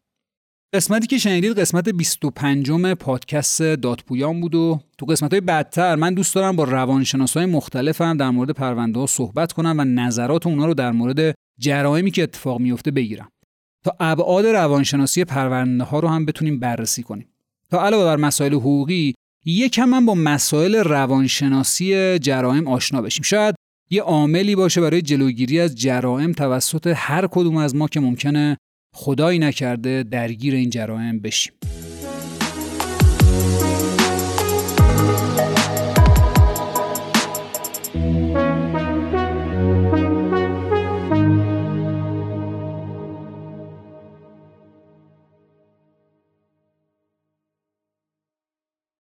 قسمتی 0.73 1.07
که 1.07 1.17
شنیدید 1.17 1.59
قسمت 1.59 1.89
25 1.89 2.71
پادکست 2.93 3.61
دادپویان 3.61 4.41
بود 4.41 4.55
و 4.55 4.79
تو 4.97 5.05
قسمت 5.05 5.31
های 5.31 5.41
بعدتر 5.41 5.95
من 5.95 6.13
دوست 6.13 6.35
دارم 6.35 6.55
با 6.55 6.63
روانشناس 6.63 7.37
های 7.37 7.45
مختلف 7.45 8.01
هم 8.01 8.17
در 8.17 8.29
مورد 8.29 8.51
پرونده 8.51 8.99
ها 8.99 9.05
صحبت 9.05 9.53
کنم 9.53 9.75
و 9.77 9.83
نظرات 9.83 10.47
اونا 10.47 10.65
رو 10.65 10.73
در 10.73 10.91
مورد 10.91 11.35
جرائمی 11.59 12.11
که 12.11 12.23
اتفاق 12.23 12.59
میفته 12.59 12.91
بگیرم. 12.91 13.29
تا 13.83 13.95
ابعاد 13.99 14.45
روانشناسی 14.45 15.23
پرونده 15.23 15.83
ها 15.83 15.99
رو 15.99 16.07
هم 16.07 16.25
بتونیم 16.25 16.59
بررسی 16.59 17.03
کنیم. 17.03 17.27
تا 17.71 17.85
علاوه 17.85 18.05
بر 18.05 18.15
مسائل 18.15 18.53
حقوقی 18.53 19.13
یکم 19.45 19.85
من 19.85 20.05
با 20.05 20.15
مسائل 20.15 20.75
روانشناسی 20.75 22.19
جرائم 22.19 22.67
آشنا 22.67 23.01
بشیم. 23.01 23.23
شاید 23.23 23.55
یه 23.89 24.01
عاملی 24.01 24.55
باشه 24.55 24.81
برای 24.81 25.01
جلوگیری 25.01 25.59
از 25.59 25.75
جرائم 25.75 26.31
توسط 26.31 26.93
هر 26.95 27.27
کدوم 27.27 27.57
از 27.57 27.75
ما 27.75 27.87
که 27.87 27.99
ممکنه 27.99 28.57
خدایی 28.95 29.39
نکرده 29.39 30.03
درگیر 30.03 30.55
این 30.55 30.69
جرائم 30.69 31.19
بشیم. 31.19 31.53